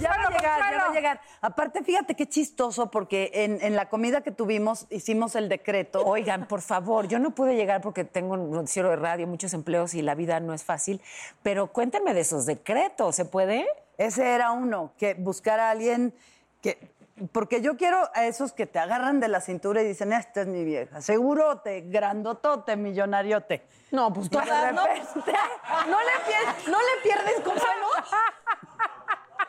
[0.00, 1.20] ya va a Consuelo, llegar, ya va a llegar.
[1.40, 6.04] Aparte, fíjate qué chistoso, porque en, en la comida que tuvimos hicimos el decreto.
[6.04, 9.94] Oigan, por favor, yo no pude llegar porque tengo un noticiero de radio, muchos empleos
[9.94, 11.00] y la vida no es fácil,
[11.44, 13.68] pero cuéntenme de esos decretos, ¿se puede?
[13.98, 16.12] Ese era uno, que buscar a alguien
[16.60, 16.89] que...
[17.32, 20.46] Porque yo quiero a esos que te agarran de la cintura y dicen, esta es
[20.46, 23.66] mi vieja, segurote, grandotote, millonariote.
[23.90, 24.84] No, pues de todas, ¿no?
[24.86, 25.32] repente-
[25.88, 27.86] ¿No le, pier- ¿No le pierdes Consuelo?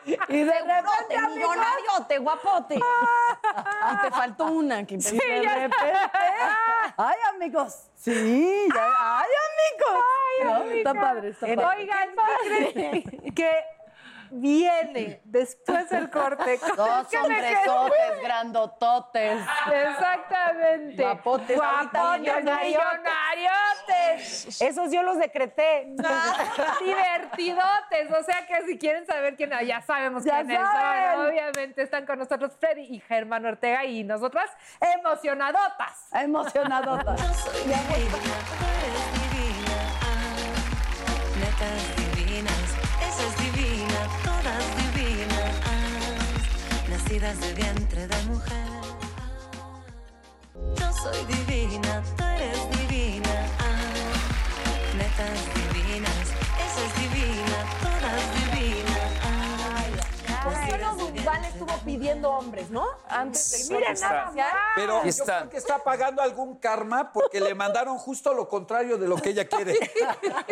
[0.04, 2.74] Y de repente, amigo, millonariote, guapote.
[3.92, 4.84] Y te faltó una.
[4.84, 5.92] Que y de repente,
[6.96, 10.04] ay, amigos, sí, ya- ay, amigos.
[10.44, 10.70] ¿No?
[10.72, 11.64] Está padre, está padre.
[11.82, 12.08] Oigan,
[12.48, 13.34] ¿qué creen?
[13.34, 13.64] que
[14.32, 16.58] viene después del corte.
[16.76, 19.40] Dos hombresotes, grandototes.
[19.72, 21.02] Exactamente.
[21.02, 22.66] Guapotes, Guapotes, millonariotes.
[22.66, 24.60] millonariotes.
[24.60, 25.94] Esos yo los decreté.
[26.84, 28.10] Divertidotes.
[28.18, 31.12] O sea que si quieren saber quién, ya sabemos Ya quiénes saben.
[31.16, 31.26] son.
[31.28, 36.08] Obviamente están con nosotros Freddy y Germán Ortega y nosotras emocionadotas.
[36.12, 37.20] Emocionadotas.
[47.32, 48.68] Nacidas de vientre de mujer.
[50.76, 51.24] Yo soy
[61.22, 62.84] Duval estuvo pidiendo hombres, ¿no?
[63.08, 64.46] Antes de Miren nada más.
[64.74, 69.06] Pero yo creo que está pagando algún karma porque le mandaron justo lo contrario de
[69.06, 69.78] lo que ella quiere.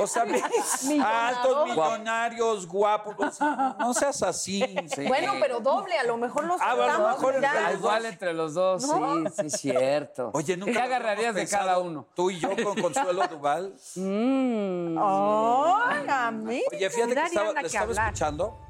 [0.00, 0.22] O sea,
[1.28, 3.16] altos, millonarios, guapos.
[3.18, 4.62] o sea, no seas así.
[4.94, 5.06] sí.
[5.08, 7.48] Bueno, pero doble, a lo mejor los Ah, bueno, a lo juntamos mejor ya.
[7.50, 8.12] entre los igual dos.
[8.12, 8.82] entre los dos,
[9.36, 10.30] sí, sí, cierto.
[10.34, 12.06] Oye, nunca ¿Qué agarrarías de cada uno?
[12.14, 13.74] Tú y yo con Consuelo Duval.
[16.08, 16.62] A mí.
[16.72, 18.69] Oye, fíjate que estaba, le estaba escuchando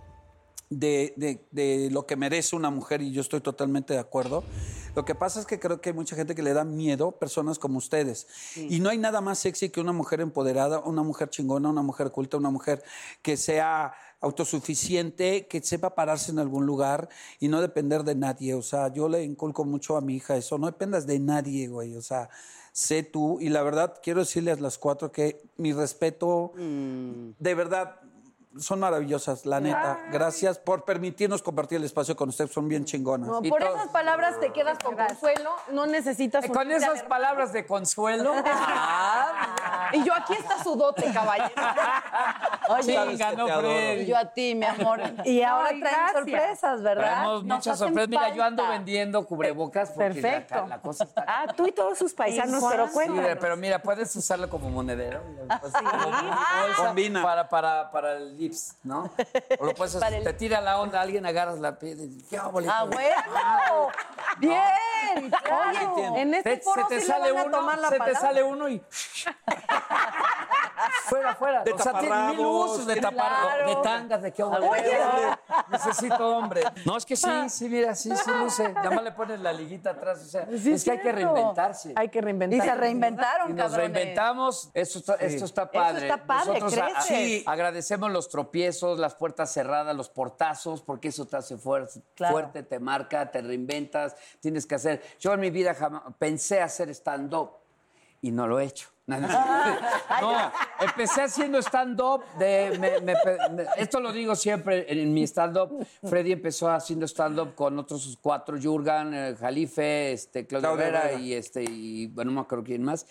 [0.71, 4.45] de, de- de lo que merece una mujer y yo estoy totalmente de acuerdo.
[4.97, 7.59] Lo que pasa es que creo que hay mucha gente que le da miedo, personas
[7.61, 8.27] como ustedes.
[8.57, 12.11] Y no hay nada más sexy que una mujer empoderada, una mujer chingona, una mujer
[12.11, 12.83] culta, una mujer
[13.23, 17.09] que sea autosuficiente, que sepa pararse en algún lugar
[17.39, 18.55] y no depender de nadie.
[18.55, 21.95] O sea, yo le inculco mucho a mi hija eso, no dependas de nadie, güey.
[21.97, 22.29] O sea,
[22.73, 23.39] sé tú.
[23.41, 26.53] Y la verdad, quiero decirles a las cuatro que mi respeto,
[27.39, 28.01] de verdad,
[28.59, 29.99] son maravillosas, la neta.
[30.11, 33.29] Gracias por permitirnos compartir el espacio con ustedes, son bien chingonas.
[33.29, 37.65] No, Y por esas palabras te quedas con Consuelo, no necesitas Con esas palabras de
[37.67, 38.35] consuelo.
[38.45, 41.51] Ah, Y yo, aquí está su dote, caballero.
[42.69, 44.03] Oye, Sí, ganó Freddy.
[44.03, 45.01] Y yo a ti, mi amor.
[45.25, 46.13] Y ahora Ay, traen gracias.
[46.13, 47.03] sorpresas, ¿verdad?
[47.05, 48.09] Traemos Nos muchas sorpresas.
[48.09, 50.55] Mira, yo ando vendiendo cubrebocas porque Perfecto.
[50.55, 51.25] La, la cosa está...
[51.27, 53.37] Ah, tú y todos sus paisanos, pero Sí, cuéntanos.
[53.41, 55.21] pero mira, puedes usarlo como monedero.
[55.61, 56.67] Pues, como Ah.
[56.77, 57.23] Combina.
[57.23, 59.11] Para, para, para el lips, ¿no?
[59.59, 62.61] O lo puedes hacer, te tira la onda, alguien agarras la piedra y ¿qué hago,
[62.69, 63.91] ¡Ah, bueno!
[64.39, 65.31] ¡Bien!
[65.31, 66.17] claro.
[66.17, 68.15] En este Te- foro se te sí le sale uno, se te palabra.
[68.21, 68.81] sale uno y
[71.09, 71.65] fuera, fuera.
[71.65, 73.69] De o sea, tiene mil usos de Claro.
[73.69, 74.57] de tangas, de qué hago.
[74.71, 74.99] Oye.
[75.69, 76.63] Necesito hombre.
[76.85, 78.73] No, es que sí, sí, mira, sí, sí luce.
[78.73, 81.93] Nada más le pones la liguita atrás, o sea, Sí, es que hay que reinventarse.
[81.97, 82.67] Hay que Y reinventar.
[82.67, 83.93] se reinventaron, Y nos cabrones.
[83.95, 86.09] reinventamos, esto está, esto está padre.
[86.09, 87.43] está padre, Nosotros a- a- creces.
[87.47, 92.33] agradecemos los tropiezos, las puertas cerradas, los portazos, porque eso te hace fuerte, Claro.
[92.33, 95.03] fuerte, te marca, te reinventas, tienes que hacer.
[95.19, 97.60] Yo en mi vida jamás pensé hacer stand-up
[98.21, 98.89] y no lo he hecho.
[99.07, 99.19] No,
[100.21, 102.23] no, empecé haciendo stand-up.
[103.77, 105.85] esto lo digo siempre en, mi stand-up.
[106.09, 111.65] Freddy empezó haciendo stand-up con otros cuatro, Jurgen, eh, Jalife, este, Claudio Herrera y, este,
[111.65, 113.07] y bueno, no me acuerdo quién más.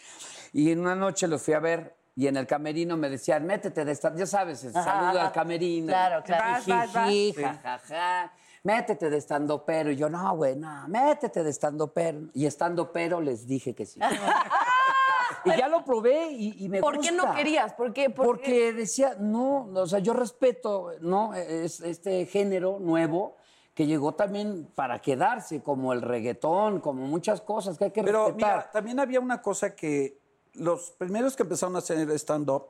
[0.54, 3.86] Y en una noche los fui a ver y en el camerino me decían, métete
[3.86, 5.88] de stand ya sabes, el saludo al camerino.
[5.88, 6.64] Claro, claro.
[7.08, 8.32] Jiji, jajaja.
[8.64, 9.92] Métete de estando pero.
[9.92, 12.22] Y yo, no, güey, no, métete de estando pero.
[12.34, 14.00] Y estando pero les dije que sí.
[15.46, 17.74] y ya lo probé y, y me ¿Por qué no querías?
[17.74, 18.10] ¿Por qué?
[18.10, 18.74] ¿Por Porque qué?
[18.74, 21.34] decía, no, o sea, yo respeto, ¿no?
[21.34, 23.36] Es este género nuevo
[23.74, 28.26] que llegó también para quedarse, como el reggaetón, como muchas cosas que hay que Pero
[28.26, 28.56] respetar.
[28.56, 30.20] mira, también había una cosa que
[30.54, 32.66] los primeros que empezaron a hacer stand-up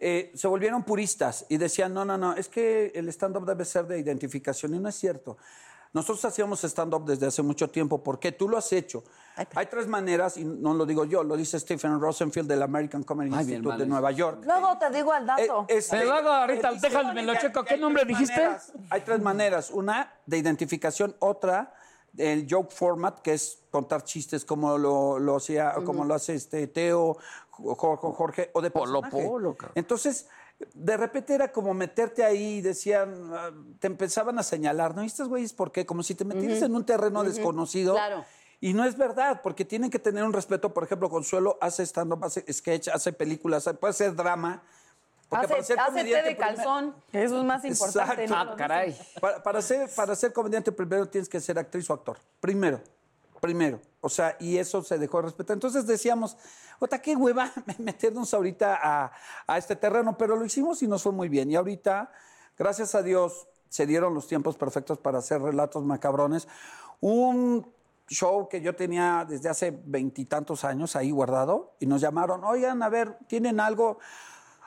[0.00, 3.86] eh, se volvieron puristas y decían, no, no, no, es que el stand-up debe ser
[3.86, 5.36] de identificación y no es cierto.
[5.92, 8.00] Nosotros hacíamos stand-up desde hace mucho tiempo.
[8.02, 8.30] ¿Por qué?
[8.30, 9.02] Tú lo has hecho.
[9.56, 13.30] Hay tres maneras, y no lo digo yo, lo dice Stephen Rosenfield del American Comedy
[13.34, 14.44] Ay, Institute de Nueva York.
[14.44, 15.66] Luego te digo el dato.
[15.68, 17.64] Eh, este, hago ahorita, déjame, lo que- checo.
[17.64, 18.40] ¿Qué nombre dijiste?
[18.40, 18.72] maneras.
[18.88, 19.70] Hay tres maneras.
[19.70, 21.16] Una, de identificación.
[21.18, 21.74] Otra,
[22.16, 26.66] el joke format, que es contar chistes como lo, lo hacía, como lo hace este
[26.66, 27.16] Teo,
[27.50, 29.28] Jorge, Jorge o de Polo, personaje.
[29.28, 29.72] polo, cabrón.
[29.74, 30.26] Entonces,
[30.74, 35.02] de repente era como meterte ahí y decían, ah, te empezaban a señalar, ¿no?
[35.02, 35.86] ¿Y estos güeyes por qué?
[35.86, 37.94] Como si te metieras en un terreno desconocido.
[37.94, 38.24] Claro.
[38.60, 40.74] Y no es verdad, porque tienen que tener un respeto.
[40.74, 44.62] Por ejemplo, Consuelo hace stand-up, hace sketch, hace películas, puede hacer drama.
[45.30, 46.94] Porque para ser hace té comediante de calzón.
[47.12, 48.24] que Eso es más importante.
[48.24, 48.44] Exacto.
[48.44, 48.52] ¿no?
[48.52, 48.98] Ah, caray.
[49.20, 52.18] Para, para ser, para ser comediante primero tienes que ser actriz o actor.
[52.40, 52.80] Primero.
[53.40, 53.80] Primero.
[54.00, 55.54] O sea, y eso se dejó de respetar.
[55.54, 56.36] Entonces decíamos,
[56.80, 59.12] ota, qué hueva meternos ahorita a,
[59.46, 61.48] a este terreno, pero lo hicimos y nos fue muy bien.
[61.48, 62.10] Y ahorita,
[62.58, 66.48] gracias a Dios, se dieron los tiempos perfectos para hacer relatos macabrones.
[66.98, 67.72] Un
[68.08, 72.88] show que yo tenía desde hace veintitantos años ahí guardado y nos llamaron, oigan, a
[72.88, 74.00] ver, ¿tienen algo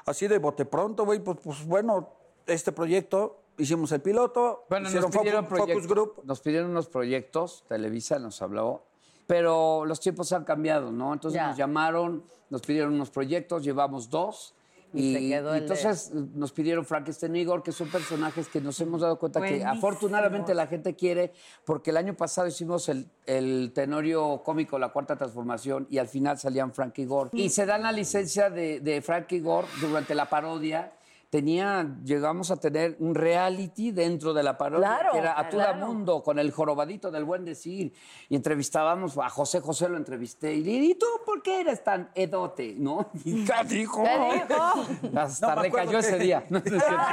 [0.06, 1.20] así de bote pronto, güey?
[1.20, 2.10] Pues, pues bueno,
[2.45, 6.22] este proyecto, hicimos el piloto, Bueno, nos hicieron pidieron focus, group.
[6.24, 8.84] Nos pidieron unos proyectos, Televisa nos habló,
[9.28, 11.14] pero los tiempos han cambiado, ¿no?
[11.14, 11.47] Entonces Ya.
[11.47, 14.54] nos llamaron, nos pidieron unos proyectos, llevamos dos.
[14.94, 18.80] Y Y, y el entonces nos pidieron Frankenstein y Igor, que son personajes que nos
[18.80, 21.34] hemos dado cuenta que afortunadamente la gente quiere,
[21.66, 26.38] porque el año pasado hicimos el, el tenorio cómico La Cuarta Transformación y al final
[26.38, 27.30] salían Frank y Igor.
[27.34, 30.94] Y se dan la licencia de, de Frank y Igor durante la parodia.
[31.34, 35.62] Tenía, llegamos a tener un reality dentro de la parodia, Claro, que era A Todo
[35.62, 35.88] claro.
[35.88, 37.92] Mundo, con el jorobadito del buen decir.
[38.30, 40.54] Y entrevistábamos a José José, lo entrevisté.
[40.54, 42.76] Y le dije, ¿y tú por qué eres tan edote?
[42.78, 43.10] ¿No?
[43.26, 44.04] Y ¿qué dijo?
[44.04, 44.86] ¿Qué dijo?
[45.20, 46.46] Hasta No recayó ese que- día.
[46.52, 47.04] No, no es cierto.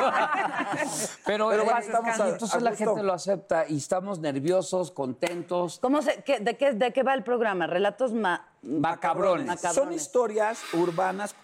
[1.25, 4.91] Pero, Pero bueno, estamos a- y entonces a la gente lo acepta y estamos nerviosos,
[4.91, 5.79] contentos.
[5.81, 7.67] ¿Cómo se, qué- de, qué, ¿De qué va el programa?
[7.67, 9.47] Relatos ma- Macabrones.
[9.47, 9.75] Macabrones.
[9.75, 11.35] Son historias urbanas,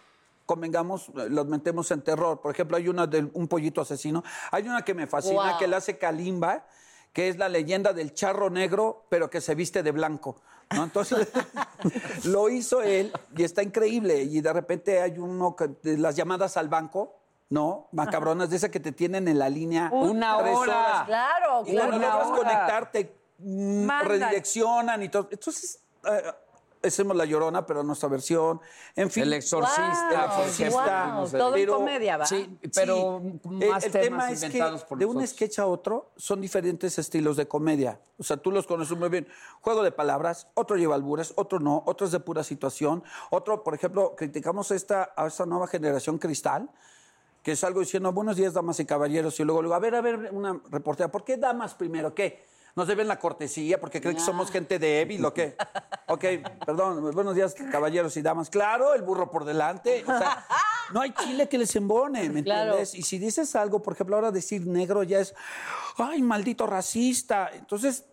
[0.47, 2.40] convengamos, eh, los metemos en terror.
[2.40, 4.22] Por ejemplo, hay una de un pollito asesino.
[4.53, 5.59] Hay una que me fascina, Wow.
[5.59, 6.64] que la hace Kalimba,
[7.12, 10.36] que es la leyenda del charro negro, pero que se viste de blanco.
[10.74, 10.84] ¿no?
[10.84, 11.28] Entonces,
[12.24, 14.22] lo hizo él y está increíble.
[14.22, 17.14] Y de repente hay uno que, las llamadas al banco,
[17.51, 17.88] ¿no?
[17.92, 19.90] Macabronas, de esas que te tienen en la línea.
[19.92, 20.78] Una tres hora.
[20.80, 21.07] horas.
[21.07, 22.18] Claro, Y cuando claro.
[22.24, 24.09] logras conectarte, mm, Mandan.
[24.09, 25.28] redireccionan y todo.
[25.30, 26.22] Entonces, eh,
[26.89, 28.61] hacemos La Llorona, pero nuestra versión.
[28.95, 29.24] En fin.
[29.24, 30.37] El exorcista,
[30.70, 32.26] Wow, el- todo en Pero- comedia, ¿va?
[32.26, 36.11] Sí, pero más el, temas tema es que inventados por de un sketch a otro
[36.16, 38.01] son diferentes estilos de comedia.
[38.18, 39.26] O sea, tú los conoces muy bien.
[39.61, 43.03] Juego de palabras, otro lleva albures, otro no, otro es de pura situación.
[43.30, 46.68] Otro, por ejemplo, criticamos esta, a esta nueva generación cristal,
[47.43, 50.01] que es algo diciendo, buenos días, damas y caballeros, y luego, luego a ver, a
[50.01, 52.14] ver, una reportera, ¿por qué damas primero?
[52.14, 52.45] ¿Qué?
[52.77, 55.57] Nos deben la cortesía porque creen que somos gente débil o qué.
[56.09, 56.24] Ok,
[56.64, 58.49] perdón, buenos días, caballeros y damas.
[58.49, 60.05] Claro, el burro por delante.
[60.05, 60.47] O sea,
[60.93, 62.62] no hay chile que les embone, ¿me Claro.
[62.79, 62.95] entiendes?
[62.95, 65.35] Y si dices algo, por ejemplo, ahora decir negro ya es,
[65.99, 67.51] ay, maldito racista.
[67.53, 68.05] Entonces,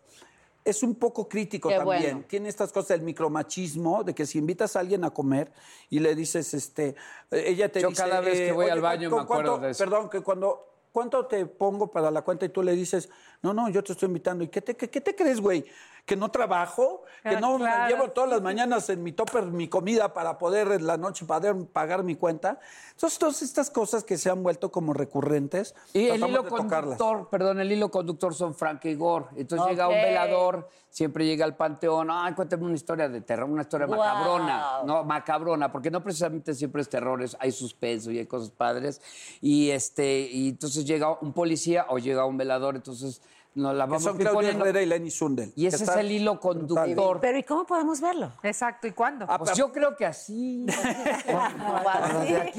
[0.66, 2.01] es un poco crítico Qué también.
[2.01, 2.24] bueno.
[2.28, 5.51] Tiene estas cosas del micromachismo, de que si invitas a alguien a comer
[5.91, 6.95] y le dices, este,
[7.30, 8.01] eh, ella te Yo dice...
[8.01, 9.84] cada vez que voy al baño ¿cu- me acuerdo cuánto- de eso.
[9.84, 10.72] Perdón, que cuando...
[10.93, 12.45] ¿Cuánto te pongo para la cuenta?
[12.45, 13.09] Y tú le dices,
[13.41, 14.43] no, no, yo te estoy invitando.
[14.43, 15.65] ¿Y qué te, qué, te crees, güey?
[16.05, 17.03] ¿Que no trabajo?
[17.23, 17.95] ¿Que Ah, no me claro.
[17.95, 21.55] llevo todas las mañanas en mi topper mi comida para poder en la noche poder
[21.71, 22.59] pagar mi cuenta?
[22.91, 26.97] Entonces, todas estas cosas que se han vuelto como recurrentes, Y el hilo de tocarlas.
[26.97, 29.27] conductor, perdón, el hilo conductor son Frank y Gore.
[29.37, 33.61] Entonces llega un velador, siempre llega al panteón, ay, cuéntame una historia de terror, una
[33.61, 33.95] historia Wow.
[33.97, 34.81] macabrona.
[34.85, 39.01] No, macabrona, porque no precisamente siempre es terror, es- hay suspenso y hay cosas padres.
[39.39, 43.21] Y este, y entonces llega un policía o llega un velador, entonces
[43.55, 44.51] nos la Que vamos son Claudia.
[44.51, 45.53] Herrera y Lenny Sundel.
[45.55, 47.19] Y ese es el hilo conductor.
[47.21, 48.31] Pero ¿y cómo podemos verlo?
[48.43, 49.25] Exacto, ¿y cuándo?
[49.29, 50.65] Ah, Pues yo creo que así.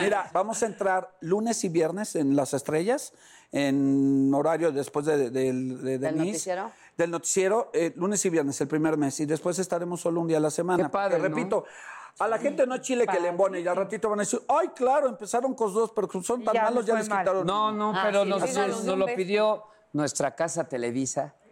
[0.00, 3.12] Mira, vamos a entrar lunes y viernes en Las Estrellas,
[3.52, 6.26] en horario después de, de- de- de ¿Del Denise.
[6.26, 6.70] noticiero?
[6.96, 9.20] Del noticiero, eh, lunes y viernes, el primer mes.
[9.20, 10.84] Y después estaremos solo un día a la semana.
[10.84, 11.36] Qué padre, Porque, ¿no?
[11.36, 11.64] repito,
[12.18, 14.40] a la gente no es chile que le embone y al ratito van a decir,
[14.48, 17.20] ay, claro, empesaron con dos, pero como son tan Ya malos, ya les mal.
[17.20, 17.46] quitaron.
[17.46, 21.34] No, no, Ah, pero sí, nos, lo pidió nuestra casa Televisa.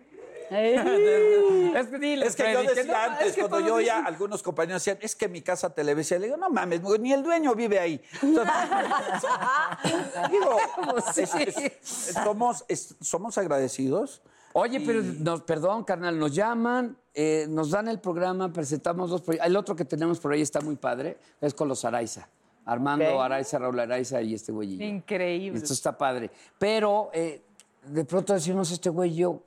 [0.51, 4.05] Es que, dile, Es que yo que decía no, antes, es que cuando yo oía,
[4.05, 6.17] algunos compañeros decían, es que mi casa televisa.
[6.19, 8.01] Le digo, no mames, ni el dueño vive ahí.
[8.21, 9.79] Sea,
[10.31, 10.57] digo,
[11.17, 14.23] es- es- somos, es- somos agradecidos.
[14.57, 19.49] Oye, pero nos, perdón, carnal, nos llaman, eh, nos dan el programa, presentamos dos proyectos.
[19.49, 22.29] El otro que tenemos por ahí está muy padre, es con los Araiza.
[22.65, 23.21] Armando Ok.
[23.21, 24.81] Araiza, Raúl Araiza y este güey.
[24.81, 25.59] Increíble.
[25.59, 26.31] Esto está padre.
[26.57, 27.43] Pero eh,
[27.85, 29.43] de pronto decimos este güey y yo,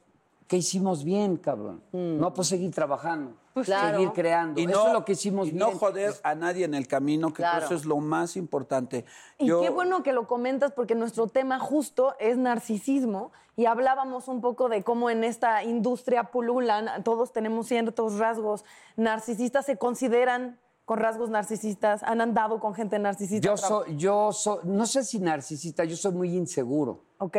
[0.48, 1.84] ¿qué hicimos bien, cabrón?
[1.92, 3.34] No, pues seguir trabajando,
[3.66, 3.98] claro.
[3.98, 4.60] seguir creando.
[4.62, 5.60] Y Eso no, es lo que hicimos y bien.
[5.60, 7.66] no joder a nadie en el camino, que Claro.
[7.66, 9.06] eso es lo más importante.
[9.38, 14.28] Y Yo- qué bueno que lo comentas porque nuestro tema justo es narcisismo y hablábamos
[14.28, 18.64] un poco de cómo en esta industria pululan, todos tenemos ciertos rasgos
[18.96, 23.46] narcisistas, se consideran con rasgos narcisistas, han andado con gente narcisista.
[23.46, 27.04] Yo soy, yo soy, no sé si narcisista, yo soy muy inseguro.
[27.18, 27.36] ¿Ok?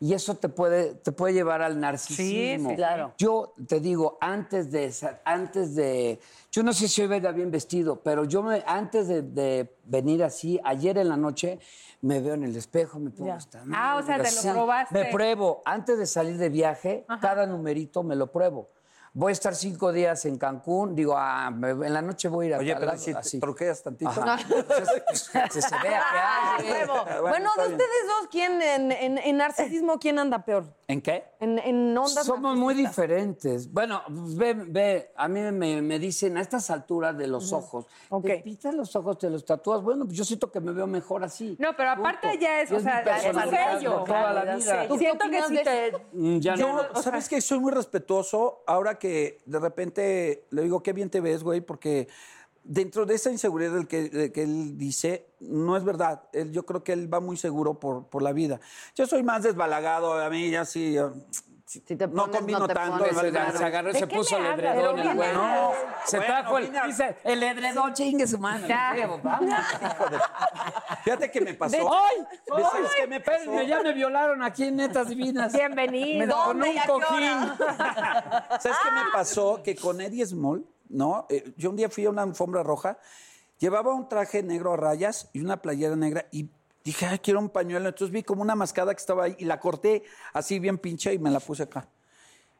[0.00, 2.68] Y eso te puede, te puede llevar al narcisismo.
[2.68, 3.14] Sí, sí, claro.
[3.18, 4.94] Yo te digo, antes de,
[5.24, 6.20] antes de,
[6.52, 10.22] yo no sé si hoy venga bien vestido, pero yo me, antes de, de venir
[10.22, 11.58] así, ayer en la noche,
[12.00, 14.94] me veo en el espejo, me pongo esta Ah, o sea, te lo probaste.
[14.94, 18.68] Me pruebo, antes de salir de viaje, cada numerito me lo pruebo.
[19.14, 22.48] Voy a estar cinco días en Cancún, digo, ah, me- en la noche voy a
[22.48, 23.40] ir a Oye, tal pero lado, si te así.
[23.40, 24.10] troqueas tantito.
[24.10, 24.38] Ajá.
[25.08, 26.18] Que se vea que
[26.66, 26.70] hay.
[26.72, 26.94] Huevo.
[27.22, 30.64] Bueno, de ustedes dos, ¿quién en, en- en narcisismo, quién anda peor?
[30.86, 31.24] ¿En qué?
[31.40, 33.70] En, en ondas Somos muy diferentes.
[33.72, 37.86] Bueno, pues, ve, ve, a mí me, me dicen a estas alturas de los ojos,
[38.08, 38.24] Ok.
[38.26, 39.82] te pintas los ojos, te los tatúas.
[39.82, 41.56] Bueno, pues yo siento que me veo mejor así.
[41.58, 42.40] No, pero aparte Punto.
[42.42, 43.98] ya es, Y o mi sea, es personalidad sello.
[43.98, 44.88] de toda la vida.
[44.98, 46.06] Siento qué que de te...
[46.12, 47.02] Mm, Ya Yo, no.
[47.02, 48.62] ¿sabes que Soy muy respetuoso.
[48.66, 52.08] Ahora que de repente le digo, qué bien te ves, güey, porque
[52.64, 56.22] dentro de esa inseguridad que, que él dice, no es verdad.
[56.52, 58.60] Yo creo que él va muy seguro por, por la vida.
[58.94, 60.96] Yo soy más desbalagado, a mí ya sí.
[61.68, 62.98] Sí, Si te no combino no te tanto.
[62.98, 63.16] pones.
[63.16, 63.56] Se, valor.
[63.58, 65.32] se agarró, ¿De se puso el edredón, el güey.
[65.34, 65.72] No,
[66.06, 68.66] Se bueno, trajo el, dice, el edredón, chingue su mano.
[68.66, 68.92] Ya.
[68.96, 69.54] Huevo, vamos.
[71.04, 71.76] Fíjate que me pasó.
[71.92, 72.16] ¡Ay!
[72.56, 72.82] ¿Ves ¡Ay!
[72.96, 73.62] qué me pasó?
[73.62, 75.52] Ya me violaron aquí en Netas Divinas.
[75.52, 76.26] Bienvenido.
[76.26, 77.52] Me- Con ¿Dónde un cojín.
[78.60, 79.62] ¿Sabes qué me pasó?
[79.62, 81.26] Que con Eddie Small, ¿no?
[81.28, 82.98] Eh, yo un día fui a una alfombra roja,
[83.58, 86.50] llevaba un traje negro a rayas y una playera negra y
[86.90, 87.88] dije, ay, quiero un pañuelo.
[87.88, 91.18] Entonces vi como una mascada que estaba ahí y la corté así bien pinche y
[91.18, 91.88] me la puse acá.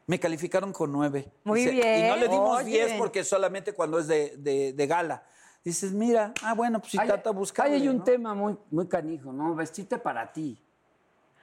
[0.07, 1.31] Me calificaron con nueve.
[1.43, 2.05] Muy Dice, bien.
[2.05, 2.65] Y no le dimos Oye.
[2.71, 5.23] diez porque solamente cuando es de, de- de gala.
[5.63, 7.67] Dices, mira, ah, bueno, pues si trata de buscar.
[7.67, 9.53] Ahí hay un tema muy, muy canijo, ¿no?
[9.55, 10.57] Vestirte para ti.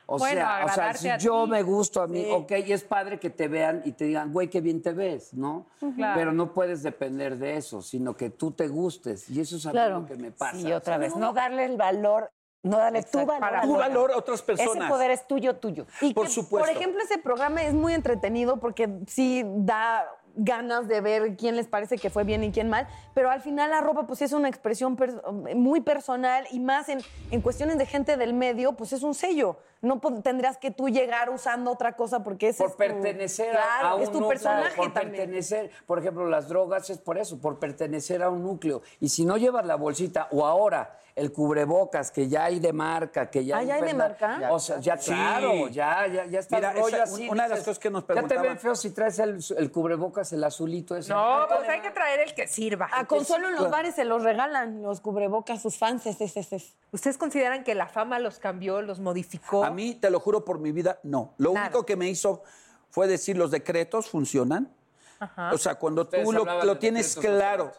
[0.08, 1.50] O Bueno, sea, o sea, si a yo ti.
[1.50, 2.30] me gusto a mí, Sí.
[2.32, 5.34] ok, y es padre que te vean y te digan, güey, qué bien te ves,
[5.34, 5.66] ¿no?
[5.96, 6.14] Claro.
[6.16, 9.28] Pero no puedes depender de eso, sino que tú te gustes.
[9.28, 10.06] Y eso es algo Claro.
[10.06, 10.56] que me pasa.
[10.58, 11.14] Sí, otra vez.
[11.16, 12.30] No darle el valor,
[12.62, 13.40] no darle tu valor.
[13.40, 14.88] Para a Tu lo- valor a otras Ese personas.
[14.90, 15.86] poder es tuyo, tuyo.
[16.00, 16.66] Y Por que, supuesto.
[16.68, 20.04] Por ejemplo, ese programa es muy entretenido porque sí da
[20.38, 23.70] ganas de ver quién les parece que fue bien y quién mal, pero al final
[23.70, 25.22] la ropa pues es una expresión per-
[25.54, 26.98] muy personal y más en,
[27.30, 29.56] en cuestiones de gente del medio, pues es un sello.
[29.82, 33.60] No tendrías que tú llegar usando otra cosa porque ese por es tu- pertenecer a-
[33.62, 35.16] Claro, a un es tu núcleo, personaje por también.
[35.16, 38.82] pertenecer, por ejemplo, las drogas es por eso, por pertenecer a un núcleo.
[39.00, 43.30] Y si no llevas la bolsita o ahora el cubrebocas que ya hay de marca,
[43.30, 44.38] que ya Ah, ¿ya hay de marca?
[44.50, 45.10] O sea, ya Sí.
[45.12, 47.26] claro, ya ya ya está Mira, rollo esa- así.
[47.30, 49.72] una de las cosas que nos Ya te preguntaban- ven feo si traes el, el
[49.72, 51.14] cubrebocas el azulito ese.
[51.14, 52.90] No, pues hay que traer el que sirva.
[52.92, 56.04] A Consuelo en los bares se los regalan los cubrebocas, sus fans.
[56.06, 56.76] es- es- es.
[56.92, 59.64] ¿Ustedes consideran que la fama los cambió, los modificó?
[59.66, 61.34] A mí, te lo juro por mi vida, no.
[61.38, 61.66] Lo Nada.
[61.66, 62.42] único que me hizo
[62.90, 64.72] fue decir los decretos funcionan.
[65.18, 65.52] Ajá.
[65.52, 67.72] O sea, cuando Ustedes tú lo, tienes claro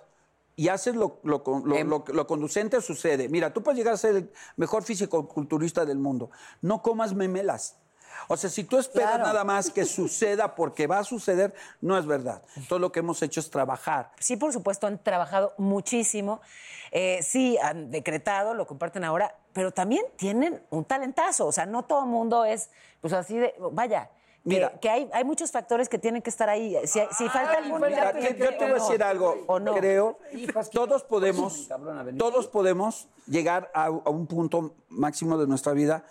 [0.55, 3.29] y haces lo, lo, lo- Em- lo- lo conducente, sucede.
[3.29, 6.31] Mira, tú puedes llegar a ser el mejor físico-culturista del mundo.
[6.61, 7.77] No comas memelas.
[8.28, 9.26] O sea, si tú esperas Claro.
[9.28, 12.41] nada más que suceda porque va a suceder, no es verdad.
[12.68, 14.11] Todo lo que hemos hecho es trabajar.
[14.20, 16.41] Sí, por supuesto, han trabajado muchísimo.
[16.91, 21.45] Eh, sí, han decretado, lo comparten ahora, pero también tienen un talentazo.
[21.47, 22.70] O sea, no todo el mundo es,
[23.01, 24.09] pues así de, vaya.
[24.43, 24.72] que- Mira.
[24.80, 26.78] que, hay, hay muchos factores que tienen que estar ahí.
[26.86, 29.43] Si, si falta algún Mira, yo, yo te voy a decir algo.
[29.47, 29.76] ¿O no?
[29.76, 30.18] Creo,
[30.72, 31.68] todos podemos,
[32.18, 36.05] todos podemos llegar a, a un punto máximo de nuestra vida,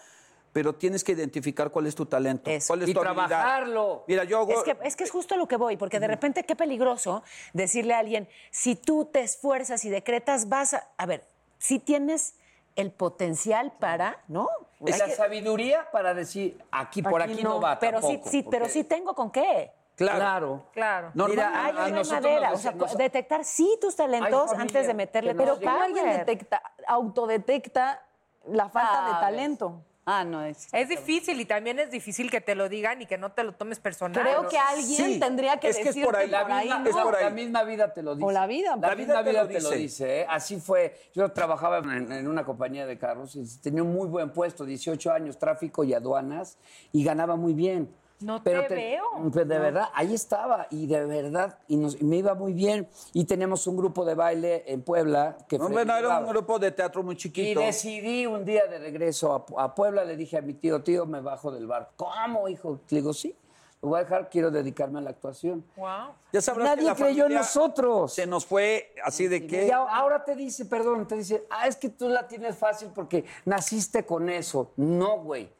[0.56, 2.68] pero tienes que identificar cuál es tu talento, Eso.
[2.68, 3.26] cuál es Y tu habilidad.
[3.28, 4.04] trabajarlo.
[4.08, 6.06] Mira, yo hago, Es que, es que es justo a lo que voy, porque de
[6.06, 10.88] repente qué peligroso decirle a alguien, si tú te esfuerzas y decretas, vas a...
[10.96, 11.26] A ver,
[11.58, 12.36] si tienes
[12.74, 14.48] el potencial para, ¿no?
[14.80, 18.42] Es la que- sabiduría para decir, aquí por aquí, no, va pero sí, tampoco, sí,
[18.50, 19.72] pero porque- sí tengo con qué.
[19.94, 20.62] claro.
[20.72, 21.10] Claro.
[21.12, 22.48] Mira, a- hay nosotros madera.
[22.52, 25.82] nos O sea, nos- detectar sí tus talentos familia antes de meterle pero Pero ¿cómo
[25.82, 28.02] alguien detecta, autodetecta
[28.46, 29.82] la falta de talento?
[30.08, 30.68] Ah, no es.
[30.72, 33.52] Es difícil y también es difícil que te lo digan y que no te lo
[33.54, 34.22] tomes personal.
[34.22, 36.28] Creo que alguien sí, tendría que es que es por ahí.
[36.30, 36.88] La por ahí misma, no.
[36.90, 37.24] es por ahí.
[37.24, 38.24] la misma vida te lo dice.
[38.24, 38.76] O la vida.
[38.76, 39.76] La, La misma vida te vida lo te lo dice.
[39.78, 40.20] dice.
[40.20, 40.26] ¿eh?
[40.28, 40.96] Así fue.
[41.12, 45.10] Yo trabajaba en, en una compañía de carros y tenía un muy buen puesto, 18
[45.12, 46.56] años, tráfico y aduanas,
[46.92, 47.92] y ganaba muy bien.
[48.20, 49.04] No te veo.
[49.32, 52.88] pues, de verdad, ahí estaba, y de verdad, y, nos- y me iba muy bien.
[53.12, 56.70] Y tenemos un grupo de baile en Puebla que No, bueno, era un grupo de
[56.72, 57.60] teatro muy y chiquito.
[57.60, 61.20] decidí un día de regreso a, a Puebla, le dije a mi tío, tío, me
[61.20, 61.92] bajo del barco.
[61.96, 62.80] ¿Cómo, hijo?
[62.88, 63.36] Le digo, sí,
[63.82, 65.62] lo voy a dejar, quiero dedicarme a la actuación.
[65.76, 66.14] Wow.
[66.32, 68.14] Ya sabrás Nadie que la creyó en nosotros.
[68.14, 69.66] Se nos fue así de que...
[69.66, 73.24] Y ahora te dice, perdón, te dice, ah, es que tú la tienes fácil porque
[73.44, 74.72] naciste con eso.
[74.76, 75.50] No, güey.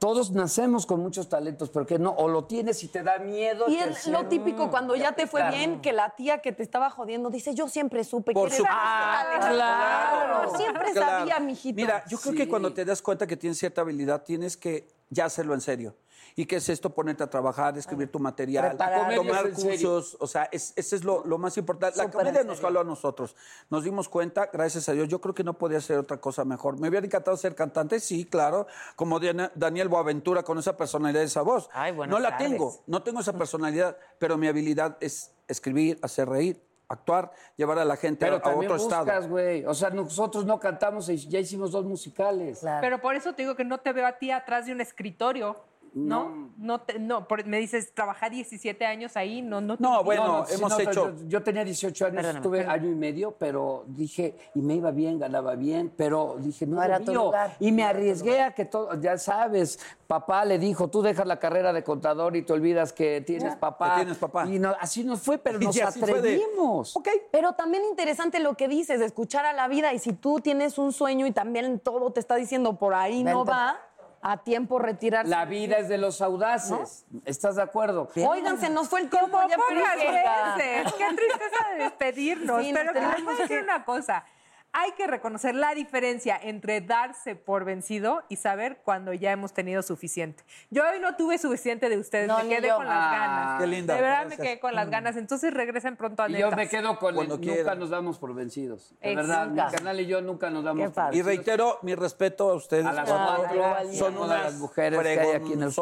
[0.00, 3.66] Todos nacemos con muchos talentos, pero que no, o lo tienes y te da miedo.
[3.68, 6.88] Y es lo típico cuando ya te fue bien que la tía que te estaba
[6.88, 9.54] jodiendo dice, yo siempre supe Por que su- eres Ah, talento".
[9.56, 10.50] claro.
[10.52, 11.18] Yo siempre Claro.
[11.18, 11.76] sabía, mijito.
[11.76, 12.38] Mira, yo creo Sí.
[12.38, 15.94] que cuando te das cuenta que tienes cierta habilidad, tienes que ya hacerlo en serio.
[16.40, 16.88] ¿Y qué es esto?
[16.88, 19.14] Ponerte a trabajar, escribir tu material, Preparar.
[19.14, 20.16] tomar cursos.
[20.20, 21.98] O sea, es- ese es lo, lo más importante.
[21.98, 23.36] La Súper comedia nos jaló a nosotros.
[23.68, 25.06] Nos dimos cuenta, gracias a Dios.
[25.08, 26.80] Yo creo que no podía ser otra cosa mejor.
[26.80, 28.00] ¿Me hubiera encantado ser cantante?
[28.00, 28.66] Sí, claro.
[28.96, 31.68] Como Diana- Daniel Boaventura con esa personalidad, esa voz.
[31.74, 32.48] Ay, no la tardes.
[32.52, 32.74] tengo.
[32.86, 37.96] No tengo esa personalidad, pero mi habilidad es escribir, hacer reír, actuar, llevar a la
[37.96, 39.28] gente Pero a, a otro buscas, estado.
[39.28, 39.64] güey.
[39.66, 42.60] O sea, nosotros no cantamos y ya hicimos dos musicales.
[42.80, 45.68] Pero por eso te digo que no te veo a ti atrás de un escritorio.
[45.92, 49.76] No, no, te- no por- me dices, trabajé 17 años ahí, no, no.
[49.76, 52.94] te- No, bueno, sí, hemos hecho- Yo, yo tenía 18 años, Perdóname, estuve año y
[52.94, 57.12] medio, pero dije, y me iba bien, ganaba bien, pero dije, no, No era mío.
[57.26, 57.56] lugar.
[57.60, 61.72] Y me arriesgué a que todo, ya sabes, papá le dijo, tú dejas la carrera
[61.72, 63.90] de contador y te olvidas que tienes papá.
[63.96, 64.46] Que tienes papá.
[64.46, 66.96] Y no- así nos fue, pero Y nos de, atrevimos.
[66.96, 67.08] Ok.
[67.30, 70.92] Pero también interesante lo que dices, escuchar a la vida y si tú tienes un
[70.92, 73.78] sueño y también todo te está diciendo por ahí no va,
[74.22, 75.30] a tiempo retirarse.
[75.30, 77.06] La vida es de los audaces.
[77.24, 78.08] ¿Estás de acuerdo?
[78.28, 79.38] Oigan, se nos fue el tiempo.
[79.38, 79.56] Como ya.
[80.56, 80.84] Qué
[81.16, 82.62] tristeza de despedirnos.
[82.62, 84.24] Sí, pero que les tenemos voy a decir una cosa.
[84.72, 89.82] Hay que reconocer la diferencia entre darse por vencido y saber cuando ya hemos tenido
[89.82, 90.44] suficiente.
[90.70, 92.76] Yo hoy no tuve suficiente de ustedes, No, me quedé yo.
[92.76, 93.60] con las Ah, ganas.
[93.60, 94.38] qué linda, De verdad gracias.
[94.38, 95.16] me quedé con las ganas.
[95.16, 98.32] Entonces regresen pronto a Y yo me quedo con Cuando el, nunca nos damos por
[98.32, 98.94] vencidos.
[99.02, 101.16] De verdad, mi canal y yo nunca nos damos Qué por padre.
[101.16, 101.46] Y vencidos.
[101.46, 102.86] reitero mi respeto a ustedes.
[102.86, 105.72] A las cuatro, son unas las mujeres que hay aquí en el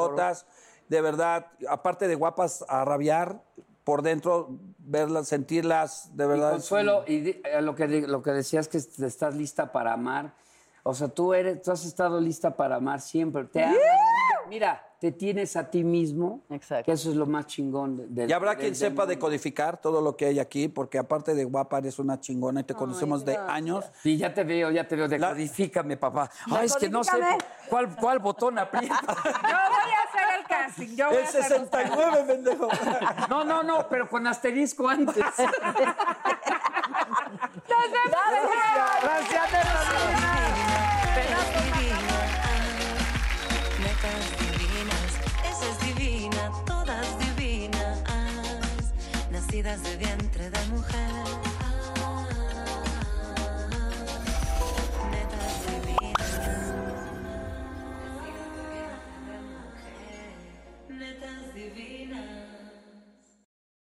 [0.88, 3.42] De verdad, aparte de guapas a rabiar,
[3.84, 4.48] por dentro,
[4.88, 6.50] verlas, sentirlas, de Y verdad.
[6.52, 10.32] Consuelo, y di- eh, lo, que, lo que decías que est- estás lista para amar.
[10.82, 13.44] O sea, tú eres, tú has estado lista para amar siempre.
[13.44, 13.76] Te amas.
[14.48, 16.40] Mira, te tienes a ti mismo.
[16.48, 16.86] Exacto.
[16.86, 17.98] Que eso es lo más chingón.
[17.98, 19.06] de- de- Y habrá del- quien del sepa mundo.
[19.06, 22.74] decodificar todo lo que hay aquí, porque aparte de guapa eres una chingona y te
[22.74, 23.84] conocemos de años.
[24.02, 25.06] Sí, ya te veo, ya te veo.
[25.06, 26.30] Decodifícame, papá.
[26.50, 27.18] Ay, es que no sé
[27.68, 28.98] cuál, cuál botón aprieta.
[29.06, 30.07] Yo voy a
[30.48, 30.96] casting.
[30.96, 32.68] Yo voy El a hacer los 69, pendejo.
[33.28, 35.16] No, no, no, pero con asterisco antes.
[39.02, 39.50] Gracias,
[41.14, 42.18] Pedazos divina,
[43.78, 45.10] netas divinas,
[45.44, 47.98] esa es divina, todas divinas,
[49.30, 50.27] nacidas de vientre